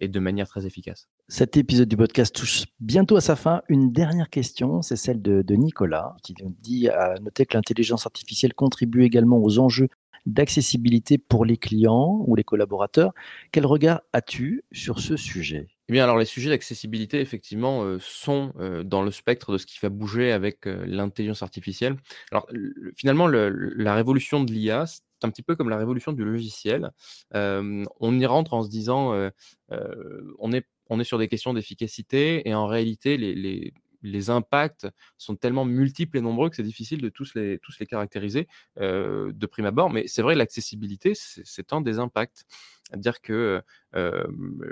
et 0.00 0.08
de 0.08 0.20
manière 0.20 0.48
très 0.48 0.66
efficace. 0.66 1.08
Cet 1.28 1.56
épisode 1.56 1.88
du 1.88 1.96
podcast 1.96 2.34
touche 2.34 2.64
bientôt 2.80 3.16
à 3.16 3.20
sa 3.20 3.36
fin. 3.36 3.62
Une 3.68 3.92
dernière 3.92 4.30
question, 4.30 4.82
c'est 4.82 4.96
celle 4.96 5.22
de, 5.22 5.54
Nicolas, 5.54 6.16
qui 6.22 6.34
nous 6.42 6.54
dit 6.60 6.88
à 6.88 7.14
noter 7.20 7.46
que 7.46 7.56
l'intelligence 7.56 8.06
artificielle 8.06 8.54
contribue 8.54 9.04
également 9.04 9.38
aux 9.38 9.58
enjeux 9.58 9.88
d'accessibilité 10.26 11.18
pour 11.18 11.44
les 11.44 11.56
clients 11.56 12.22
ou 12.26 12.34
les 12.34 12.44
collaborateurs. 12.44 13.12
Quel 13.52 13.66
regard 13.66 14.02
as-tu 14.12 14.64
sur 14.72 15.00
ce 15.00 15.16
sujet? 15.16 15.68
Eh 15.88 15.92
bien, 15.92 16.04
alors 16.04 16.18
les 16.18 16.24
sujets 16.24 16.50
d'accessibilité, 16.50 17.20
effectivement, 17.20 17.82
euh, 17.82 17.98
sont 18.00 18.52
euh, 18.60 18.84
dans 18.84 19.02
le 19.02 19.10
spectre 19.10 19.52
de 19.52 19.58
ce 19.58 19.66
qui 19.66 19.78
va 19.82 19.88
bouger 19.88 20.30
avec 20.30 20.66
euh, 20.66 20.84
l'intelligence 20.86 21.42
artificielle. 21.42 21.96
Alors, 22.30 22.48
finalement, 22.96 23.26
la 23.26 23.94
révolution 23.94 24.44
de 24.44 24.52
l'IA, 24.52 24.84
c'est 25.20 25.26
un 25.26 25.30
petit 25.30 25.42
peu 25.42 25.56
comme 25.56 25.68
la 25.68 25.76
révolution 25.76 26.12
du 26.12 26.24
logiciel. 26.24 26.90
on 27.32 28.18
y 28.18 28.26
rentre 28.26 28.54
en 28.54 28.62
se 28.62 28.68
disant, 28.68 29.30
on 29.70 30.52
est 30.52 31.04
sur 31.04 31.18
des 31.18 31.28
questions 31.28 31.54
d'efficacité 31.54 32.48
et 32.48 32.54
en 32.54 32.66
réalité, 32.66 33.16
les, 33.16 34.30
impacts 34.30 34.86
sont 35.18 35.36
tellement 35.36 35.66
multiples 35.66 36.16
et 36.16 36.20
nombreux 36.22 36.48
que 36.48 36.56
c'est 36.56 36.62
difficile 36.62 37.02
de 37.02 37.10
tous 37.10 37.34
les, 37.34 37.58
tous 37.58 37.78
les 37.80 37.86
caractériser 37.86 38.48
de 38.76 39.46
prime 39.46 39.66
abord. 39.66 39.90
Mais 39.90 40.06
c'est 40.06 40.22
vrai, 40.22 40.34
l'accessibilité, 40.34 41.12
c'est 41.14 41.72
un 41.72 41.80
des 41.80 41.98
impacts. 41.98 42.46
C'est-à-dire 42.90 43.20
que 43.20 43.62
euh, 43.96 44.26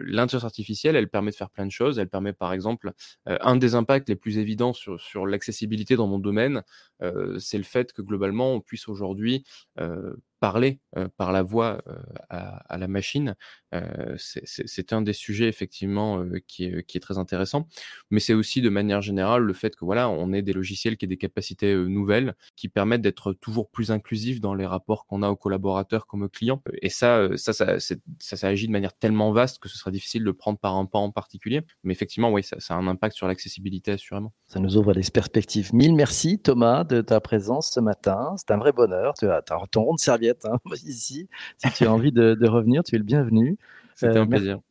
l'intelligence 0.04 0.44
artificielle, 0.44 0.96
elle 0.96 1.09
permet 1.09 1.31
de 1.31 1.37
faire 1.37 1.50
plein 1.50 1.66
de 1.66 1.72
choses. 1.72 1.98
Elle 1.98 2.09
permet, 2.09 2.33
par 2.33 2.52
exemple, 2.52 2.92
euh, 3.28 3.38
un 3.40 3.57
des 3.57 3.74
impacts 3.74 4.09
les 4.09 4.16
plus 4.16 4.38
évidents 4.38 4.72
sur, 4.72 5.00
sur 5.00 5.26
l'accessibilité 5.26 5.96
dans 5.96 6.07
mon 6.07 6.18
domaine, 6.18 6.62
c'est 7.38 7.59
le 7.59 7.64
fait 7.64 7.92
que 7.92 8.02
globalement, 8.02 8.54
on 8.54 8.61
puisse 8.61 8.88
aujourd'hui 8.88 9.44
parler 10.40 10.81
par 11.16 11.31
la 11.31 11.42
voix 11.42 11.81
à, 12.28 12.76
la 12.76 12.88
machine. 12.88 13.37
c'est 14.16 14.92
un 14.92 15.02
des 15.02 15.12
sujets 15.12 15.46
effectivement 15.46 16.24
qui, 16.48 16.64
est, 16.64 16.85
qui, 16.85 16.96
est, 16.96 17.00
très 17.00 17.18
intéressant, 17.18 17.68
mais 18.11 18.18
c'est 18.18 18.35
aussi 18.35 18.62
de 18.62 18.68
manière 18.68 19.00
générale 19.00 19.42
le 19.42 19.52
fait 19.52 19.76
que 19.76 19.85
voilà, 19.85 20.09
on 20.09 20.33
ait 20.33 20.42
des 20.42 20.52
logiciels 20.52 20.96
qui 20.96 21.04
aient 21.04 21.09
des 21.09 21.16
capacités 21.16 21.72
nouvelles 21.76 22.35
qui 22.57 22.68
permettent 22.68 23.02
d'être 23.02 23.33
toujours 23.33 23.70
plus 23.70 23.92
inclusifs 23.92 24.40
dans 24.40 24.54
les 24.54 24.66
rapports 24.66 25.07
qu'on 25.07 25.22
a 25.22 25.28
aux 25.28 25.37
collaborateurs 25.37 26.09
comme 26.09 26.22
aux 26.22 26.28
clients. 26.28 26.62
Et 26.83 26.90
ça, 26.90 27.28
ça, 27.37 27.52
ça, 27.52 27.78
ça, 27.78 27.94
ça 28.18 28.46
agit 28.46 28.66
de 28.66 28.72
manière 28.72 28.92
tellement 28.92 29.30
vaste 29.32 29.58
que 29.58 29.68
ce 29.68 29.76
sera 29.78 29.90
difficile 29.90 30.24
de 30.24 30.30
prendre 30.30 30.58
par 30.58 30.76
un 30.76 30.86
pan 30.86 31.04
en 31.04 31.10
particulier. 31.10 31.62
Mais 31.84 31.92
effectivement, 31.92 32.30
oui, 32.30 32.42
ça, 32.42 32.58
ça 32.60 32.74
a 32.74 32.76
un 32.76 32.86
impact 32.86 33.16
sur 33.16 33.26
l'accessibilité 33.28 33.92
assurément. 33.92 34.32
Ça 34.46 34.60
nous 34.60 34.76
ouvre 34.76 34.94
des 34.94 35.02
perspectives. 35.12 35.74
Mille 35.74 35.94
merci 35.94 36.38
Thomas 36.38 36.84
de 36.84 37.00
ta 37.00 37.20
présence 37.20 37.70
ce 37.72 37.80
matin. 37.80 38.34
C'est 38.36 38.52
un 38.52 38.58
vrai 38.58 38.72
bonheur. 38.72 39.14
Tu 39.14 39.28
as 39.28 39.42
ton 39.70 39.82
rond 39.82 39.94
de 39.94 40.00
serviette 40.00 40.44
hein, 40.44 40.58
ici. 40.84 41.28
Si 41.58 41.72
tu 41.72 41.84
as 41.84 41.92
envie 41.92 42.12
de, 42.12 42.48
revenir, 42.48 42.82
tu 42.82 42.94
es 42.94 42.98
le 42.98 43.04
bienvenu. 43.04 43.58
C'était 43.94 44.18
un 44.18 44.22
euh, 44.22 44.26
plaisir. 44.26 44.54
Merci 44.54 44.67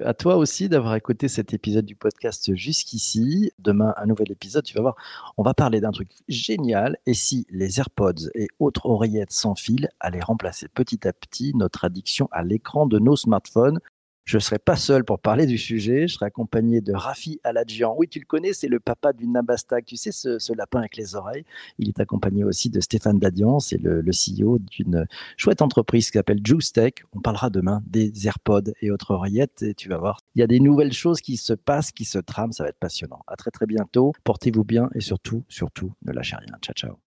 à 0.00 0.14
toi 0.14 0.36
aussi 0.36 0.68
d'avoir 0.68 0.94
écouté 0.94 1.26
cet 1.28 1.52
épisode 1.54 1.84
du 1.84 1.96
podcast 1.96 2.54
jusqu'ici. 2.54 3.50
Demain, 3.58 3.92
un 3.96 4.06
nouvel 4.06 4.30
épisode, 4.30 4.64
tu 4.64 4.74
vas 4.74 4.82
voir, 4.82 4.96
on 5.36 5.42
va 5.42 5.54
parler 5.54 5.80
d'un 5.80 5.90
truc 5.90 6.08
génial. 6.28 6.98
Et 7.06 7.14
si 7.14 7.44
les 7.50 7.80
AirPods 7.80 8.30
et 8.34 8.46
autres 8.60 8.86
oreillettes 8.86 9.32
sans 9.32 9.56
fil 9.56 9.88
allaient 9.98 10.20
remplacer 10.20 10.68
petit 10.68 11.06
à 11.08 11.12
petit 11.12 11.52
notre 11.54 11.84
addiction 11.84 12.28
à 12.30 12.44
l'écran 12.44 12.86
de 12.86 12.98
nos 12.98 13.16
smartphones? 13.16 13.80
Je 14.24 14.38
ne 14.38 14.40
serai 14.40 14.58
pas 14.58 14.76
seul 14.76 15.04
pour 15.04 15.18
parler 15.18 15.44
du 15.44 15.58
sujet. 15.58 16.08
Je 16.08 16.14
serai 16.14 16.26
accompagné 16.26 16.80
de 16.80 16.94
Rafi 16.94 17.40
Aladjian. 17.44 17.94
Oui, 17.98 18.08
tu 18.08 18.18
le 18.18 18.24
connais, 18.24 18.54
c'est 18.54 18.68
le 18.68 18.80
papa 18.80 19.12
du 19.12 19.26
Nabastag. 19.26 19.84
Tu 19.84 19.96
sais, 19.96 20.12
ce, 20.12 20.52
lapin 20.54 20.78
avec 20.78 20.96
les 20.96 21.14
oreilles. 21.14 21.44
Il 21.78 21.88
est 21.88 22.00
accompagné 22.00 22.42
aussi 22.42 22.70
de 22.70 22.80
Stéphane 22.80 23.18
Dadian. 23.18 23.60
C'est 23.60 23.76
le, 23.76 24.02
CEO 24.02 24.58
d'une 24.58 25.06
chouette 25.36 25.60
entreprise 25.60 26.10
qui 26.10 26.16
s'appelle 26.16 26.40
Juice 26.42 26.72
Tech. 26.72 26.94
On 27.12 27.20
parlera 27.20 27.50
demain 27.50 27.82
des 27.86 28.26
AirPods 28.26 28.72
et 28.80 28.90
autres 28.90 29.10
oreillettes. 29.10 29.62
Et 29.62 29.74
tu 29.74 29.90
vas 29.90 29.98
voir, 29.98 30.20
il 30.34 30.40
y 30.40 30.42
a 30.42 30.46
des 30.46 30.60
nouvelles 30.60 30.92
choses 30.94 31.20
qui 31.20 31.36
se 31.36 31.52
passent, 31.52 31.92
qui 31.92 32.06
se 32.06 32.18
trament. 32.18 32.52
Ça 32.52 32.62
va 32.62 32.70
être 32.70 32.78
passionnant. 32.78 33.20
À 33.26 33.36
très, 33.36 33.50
très 33.50 33.66
bientôt. 33.66 34.12
Portez-vous 34.24 34.64
bien 34.64 34.88
et 34.94 35.00
surtout, 35.00 35.44
surtout, 35.48 35.92
ne 36.06 36.12
lâchez 36.12 36.36
rien. 36.36 36.56
Ciao, 36.62 36.74
ciao. 36.74 36.96